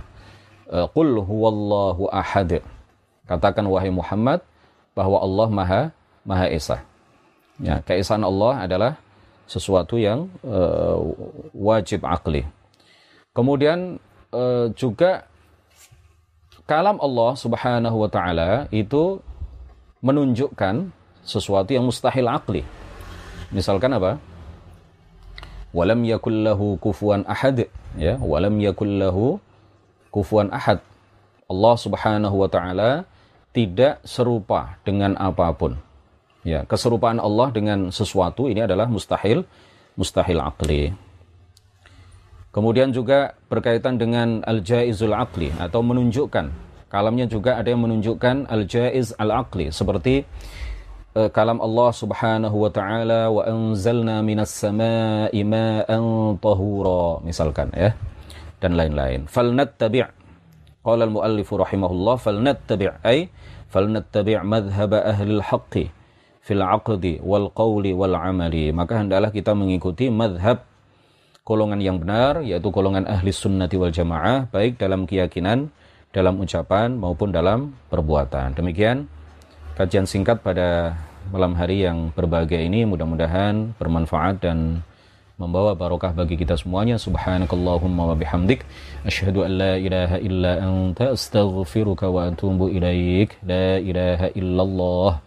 uh, 0.68 0.84
qul 0.92 1.24
huwallahu 1.24 2.12
ahad 2.12 2.60
katakan 3.24 3.64
wahai 3.72 3.88
Muhammad 3.88 4.44
bahwa 4.92 5.24
Allah 5.24 5.48
Maha 5.48 5.82
Maha 6.28 6.52
Esa. 6.52 6.84
Ya, 7.58 7.80
keesaan 7.82 8.22
Allah 8.22 8.68
adalah 8.68 8.92
sesuatu 9.48 9.96
yang 9.96 10.28
uh, 10.44 11.00
wajib 11.56 12.04
akli. 12.04 12.44
Kemudian 13.32 13.98
uh, 14.36 14.68
juga 14.76 15.24
kalam 16.68 17.00
Allah 17.00 17.32
Subhanahu 17.40 17.98
wa 18.04 18.10
taala 18.12 18.68
itu 18.76 19.24
menunjukkan 20.04 20.92
sesuatu 21.28 21.76
yang 21.76 21.84
mustahil 21.84 22.26
akli. 22.32 22.64
Misalkan 23.52 23.92
apa? 23.92 24.16
Walam 25.76 26.08
yakullahu 26.08 26.80
kufuan 26.80 27.28
ahad, 27.28 27.68
ya, 28.00 28.16
walam 28.24 28.56
yakullahu 28.58 29.38
kufuan 30.10 30.48
ahad. 30.50 30.80
Allah 31.52 31.76
Subhanahu 31.76 32.36
wa 32.40 32.50
taala 32.50 33.04
tidak 33.52 34.00
serupa 34.08 34.80
dengan 34.88 35.14
apa 35.20 35.52
pun. 35.52 35.76
Ya, 36.48 36.64
keserupaan 36.64 37.20
Allah 37.20 37.52
dengan 37.52 37.92
sesuatu 37.92 38.48
ini 38.48 38.64
adalah 38.64 38.88
mustahil, 38.88 39.44
mustahil 40.00 40.40
akli. 40.40 40.96
Kemudian 42.56 42.96
juga 42.96 43.36
berkaitan 43.52 44.00
dengan 44.00 44.42
al-jaizul 44.48 45.12
akli 45.12 45.52
atau 45.60 45.84
menunjukkan 45.84 46.68
kalamnya 46.88 47.28
juga 47.28 47.60
ada 47.60 47.68
yang 47.68 47.84
menunjukkan 47.84 48.48
al-jaiz 48.48 49.12
al-akli 49.20 49.70
seperti 49.72 50.24
uh, 51.18 51.30
kalam 51.34 51.58
Allah 51.58 51.90
Subhanahu 51.90 52.54
wa 52.54 52.70
taala 52.70 53.34
wa 53.34 53.42
anzalna 53.42 54.22
minas 54.22 54.54
samaa'i 54.54 55.42
ma'an 55.42 56.38
tahura 56.38 57.26
misalkan 57.26 57.74
ya 57.74 57.98
dan 58.62 58.78
lain-lain. 58.78 59.26
Falnattabi' 59.26 60.06
qala 60.86 61.10
al-muallif 61.10 61.50
rahimahullah 61.50 62.16
falnattabi' 62.22 63.02
ay 63.02 63.34
falnattabi' 63.74 64.38
madhhab 64.46 64.94
ahli 64.94 65.42
al-haqqi 65.42 65.86
fil 66.46 66.64
'aqdi 66.64 67.20
wal 67.20 67.52
qawli 67.52 67.92
wal 67.92 68.16
'amali 68.16 68.72
maka 68.72 69.04
hendaklah 69.04 69.34
kita 69.36 69.52
mengikuti 69.52 70.08
madhab 70.08 70.64
golongan 71.44 71.84
yang 71.84 72.00
benar 72.00 72.40
yaitu 72.40 72.72
golongan 72.72 73.04
ahli 73.04 73.36
sunnati 73.36 73.76
wal 73.76 73.92
jamaah 73.92 74.48
baik 74.48 74.80
dalam 74.80 75.04
keyakinan 75.04 75.68
dalam 76.16 76.40
ucapan 76.40 76.96
maupun 76.96 77.36
dalam 77.36 77.76
perbuatan 77.92 78.56
demikian 78.56 79.12
kajian 79.78 80.10
singkat 80.10 80.42
pada 80.42 80.98
malam 81.30 81.54
hari 81.54 81.86
yang 81.86 82.10
berbahagia 82.18 82.66
ini 82.66 82.82
mudah-mudahan 82.90 83.78
bermanfaat 83.78 84.42
dan 84.42 84.82
membawa 85.38 85.78
barokah 85.78 86.18
bagi 86.18 86.34
kita 86.34 86.58
semuanya. 86.58 86.98
Subhanakallahumma 86.98 88.10
wa 88.10 88.16
bihamdik. 88.18 88.66
Asyhadu 89.06 89.46
an 89.46 89.52
la 89.62 89.74
ilaha 89.78 90.18
illa 90.18 90.58
anta 90.66 91.14
astaghfiruka 91.14 92.10
wa 92.10 92.26
atubu 92.26 92.74
ilaik. 92.74 93.38
La 93.46 93.78
ilaha 93.78 94.34
illallah. 94.34 95.22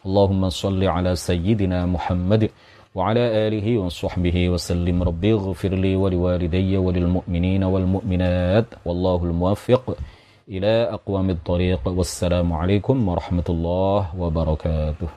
Allahumma 0.00 0.48
salli 0.48 0.88
ala 0.88 1.12
sayyidina 1.12 1.84
Muhammad 1.84 2.48
wa 2.96 3.12
ala 3.12 3.20
alihi 3.20 3.76
wa 3.76 3.92
sahbihi 3.92 4.48
wa 4.48 4.56
sallim. 4.56 5.04
Rabbi 5.04 5.36
ighfir 5.36 5.76
li 5.76 5.92
wa 5.92 6.08
liwalidayya 6.08 6.80
wa 6.80 6.88
wal 7.68 7.88
mu'minat. 8.00 8.80
Wallahu 8.80 9.28
al 9.28 9.36
muwaffiq 9.36 9.84
إلى 10.50 10.90
أقوام 10.90 11.30
الطريق 11.30 11.88
والسلام 11.88 12.52
عليكم 12.52 13.08
ورحمة 13.08 13.48
الله 13.48 14.18
وبركاته. 14.18 15.10